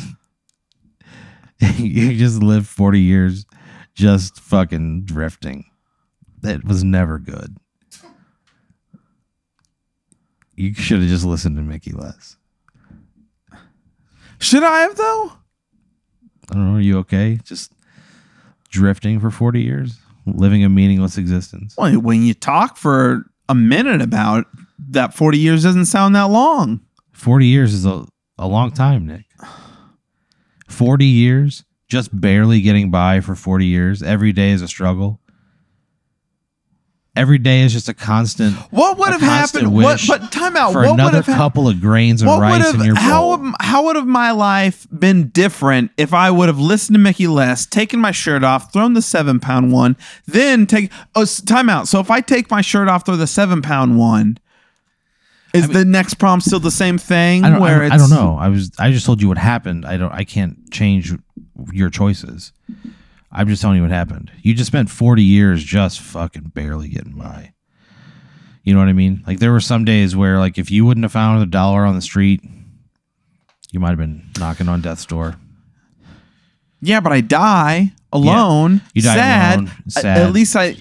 you 1.78 2.16
just 2.16 2.42
live 2.42 2.68
forty 2.68 3.02
years, 3.02 3.46
just 3.94 4.40
fucking 4.40 5.04
drifting. 5.06 5.66
That 6.42 6.64
was 6.64 6.84
never 6.84 7.20
good. 7.20 7.58
You 10.56 10.74
should 10.74 11.00
have 11.00 11.10
just 11.10 11.26
listened 11.26 11.56
to 11.56 11.62
Mickey 11.62 11.92
less. 11.92 12.38
Should 14.40 14.64
I 14.64 14.80
have 14.82 14.96
though? 14.96 15.32
I 16.50 16.54
don't 16.56 16.72
know. 16.72 16.78
Are 16.78 16.82
you 16.82 16.98
okay? 17.00 17.40
Just 17.44 17.74
drifting 18.70 19.20
for 19.20 19.32
40 19.32 19.62
years, 19.62 20.00
living 20.26 20.64
a 20.64 20.70
meaningless 20.70 21.18
existence. 21.18 21.76
Well, 21.78 22.00
when 22.00 22.24
you 22.24 22.34
talk 22.34 22.78
for 22.78 23.26
a 23.48 23.56
minute 23.56 24.02
about 24.02 24.46
that 24.90 25.14
40 25.14 25.38
years 25.38 25.64
doesn't 25.64 25.86
sound 25.86 26.16
that 26.16 26.24
long. 26.24 26.82
40 27.14 27.46
years 27.46 27.74
is 27.74 27.86
a, 27.86 28.06
a 28.38 28.48
long 28.48 28.72
time, 28.72 29.06
Nick. 29.06 29.26
40 30.70 31.06
years, 31.06 31.64
just 31.88 32.10
barely 32.20 32.62
getting 32.62 32.92
by 32.92 33.20
for 33.20 33.36
40 33.36 33.66
years. 33.66 34.02
Every 34.04 34.32
day 34.32 34.52
is 34.52 34.62
a 34.62 34.68
struggle. 34.68 35.20
Every 37.16 37.40
day 37.40 37.62
is 37.62 37.74
just 37.74 37.90
a 37.90 37.94
constant 37.94 38.56
What 38.72 38.98
would 38.98 39.10
have 39.10 39.20
happened? 39.20 39.74
What? 39.74 40.00
But 40.08 40.32
time 40.32 40.56
out. 40.56 40.72
for 40.72 40.82
What 40.84 40.92
would 40.92 41.00
another 41.02 41.24
couple 41.24 41.68
of 41.68 41.82
grains 41.82 42.22
of 42.22 42.28
rice 42.30 42.64
have 42.64 42.76
in 42.76 42.86
your 42.86 42.96
how 42.96 43.22
bowl. 43.22 43.38
would- 43.40 43.56
how 43.60 43.86
would 43.86 43.98
have 43.98 44.06
my 44.08 44.32
life 44.32 44.88
been 44.98 45.28
different 45.30 45.92
if 45.98 46.14
I 46.14 46.32
would 46.32 46.48
have 46.48 46.60
listened 46.60 46.96
to 46.96 47.00
Mickey 47.00 47.28
Less, 47.28 47.66
taken 47.66 48.00
my 48.00 48.12
shirt 48.12 48.44
off, 48.44 48.72
thrown 48.72 48.94
the 48.94 49.02
seven 49.02 49.40
pound 49.40 49.74
one, 49.74 49.98
then 50.28 50.66
take 50.66 50.92
oh 51.16 51.26
time 51.46 51.68
out. 51.68 51.90
So 51.90 52.00
if 52.00 52.10
I 52.10 52.22
take 52.22 52.50
my 52.50 52.62
shirt 52.62 52.88
off, 52.88 53.06
throw 53.06 53.18
the 53.18 53.28
seven 53.28 53.62
pound 53.62 53.98
one, 53.98 54.38
is 55.54 55.68
the 55.68 55.86
next 55.86 56.16
prompt 56.16 56.46
still 56.46 56.60
the 56.60 56.72
same 56.72 56.98
thing? 56.98 57.44
I 57.44 57.50
don't, 57.50 57.60
where 57.60 57.84
I, 57.84 57.88
I 57.88 57.98
don't 57.98 58.10
know. 58.10 58.38
I 58.40 58.50
was 58.50 58.72
I 58.80 58.92
just 58.92 59.06
told 59.06 59.22
you 59.22 59.28
what 59.28 59.38
happened. 59.38 59.86
I 59.86 59.98
don't 59.98 60.12
I 60.12 60.24
can't 60.24 60.72
change 60.72 61.14
your 61.72 61.90
choices. 61.90 62.52
I'm 63.32 63.48
just 63.48 63.62
telling 63.62 63.78
you 63.78 63.84
what 63.84 63.92
happened. 63.92 64.32
You 64.42 64.54
just 64.54 64.68
spent 64.68 64.90
40 64.90 65.24
years 65.24 65.64
just 65.64 66.00
fucking 66.00 66.52
barely 66.56 66.90
getting 66.90 67.14
by. 67.14 67.54
You 68.64 68.74
know 68.74 68.80
what 68.80 68.90
I 68.90 68.94
mean? 68.94 69.24
Like 69.26 69.40
there 69.40 69.52
were 69.52 69.60
some 69.60 69.86
days 69.86 70.16
where 70.16 70.40
like 70.40 70.58
if 70.58 70.72
you 70.72 70.86
wouldn't 70.86 71.04
have 71.04 71.12
found 71.12 71.42
a 71.42 71.46
dollar 71.46 71.86
on 71.86 71.96
the 71.96 72.02
street, 72.02 72.42
you 73.72 73.80
might 73.80 73.90
have 73.90 73.98
been 73.98 74.30
knocking 74.40 74.68
on 74.68 74.82
death's 74.82 75.06
door. 75.06 75.36
Yeah, 76.82 77.00
but 77.02 77.12
I 77.12 77.22
die 77.22 77.94
alone. 78.12 78.82
You 78.94 79.02
die 79.02 79.16
sad. 79.16 79.60
alone, 79.60 79.72
sad. 79.88 80.18
At 80.18 80.34
least 80.34 80.56
I. 80.56 80.76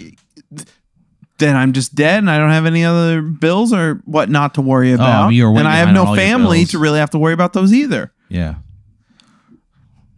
Then 1.39 1.55
I'm 1.55 1.73
just 1.73 1.95
dead, 1.95 2.19
and 2.19 2.31
I 2.31 2.39
don't 2.39 2.51
have 2.51 2.67
any 2.67 2.85
other 2.85 3.23
bills 3.23 3.73
or 3.73 4.03
what 4.05 4.29
not 4.29 4.55
to 4.55 4.61
worry 4.61 4.91
oh, 4.93 4.97
about. 4.97 5.29
you 5.31 5.45
were 5.45 5.53
way 5.53 5.61
and 5.61 5.69
I 5.69 5.77
have 5.77 5.89
behind 5.89 5.95
no 5.95 6.05
all 6.07 6.17
your 6.17 6.25
family 6.25 6.59
bills. 6.59 6.71
to 6.73 6.79
really 6.79 6.99
have 6.99 7.11
to 7.11 7.19
worry 7.19 7.33
about 7.33 7.53
those 7.53 7.73
either. 7.73 8.13
Yeah. 8.29 8.57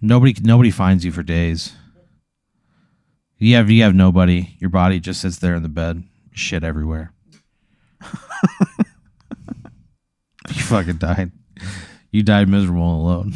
Nobody 0.01 0.35
nobody 0.41 0.71
finds 0.71 1.05
you 1.05 1.13
for 1.13 1.23
days. 1.23 1.75
You 3.37 3.57
have 3.57 3.71
you 3.71 3.83
have 3.83 3.95
nobody. 3.95 4.55
Your 4.59 4.71
body 4.71 4.99
just 4.99 5.21
sits 5.21 5.39
there 5.39 5.55
in 5.55 5.63
the 5.63 5.69
bed, 5.69 6.03
shit 6.33 6.65
everywhere. 6.65 7.13
you 10.49 10.63
fucking 10.63 10.97
died. 10.97 11.33
You 12.11 12.23
died 12.23 12.49
miserable 12.49 12.83
and 12.83 13.01
alone. 13.01 13.35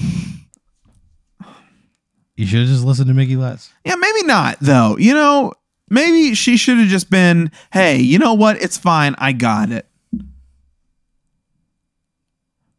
You 2.37 2.47
should 2.47 2.61
have 2.61 2.69
just 2.69 2.85
listened 2.85 3.09
to 3.09 3.15
Mickey 3.15 3.37
Less. 3.37 3.73
Yeah, 3.85 3.95
maybe 3.97 4.25
not 4.25 4.59
though. 4.61 4.97
You 4.99 5.15
know, 5.15 5.53
maybe 5.89 6.35
she 6.35 6.57
should 6.57 6.79
have 6.79 6.89
just 6.89 7.11
been, 7.11 7.51
"Hey, 7.73 7.99
you 7.99 8.19
know 8.19 8.35
what? 8.35 8.61
It's 8.63 8.77
fine. 8.79 9.15
I 9.19 9.33
got 9.33 9.71
it." 9.71 9.89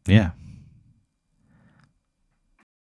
Yeah. 0.06 0.30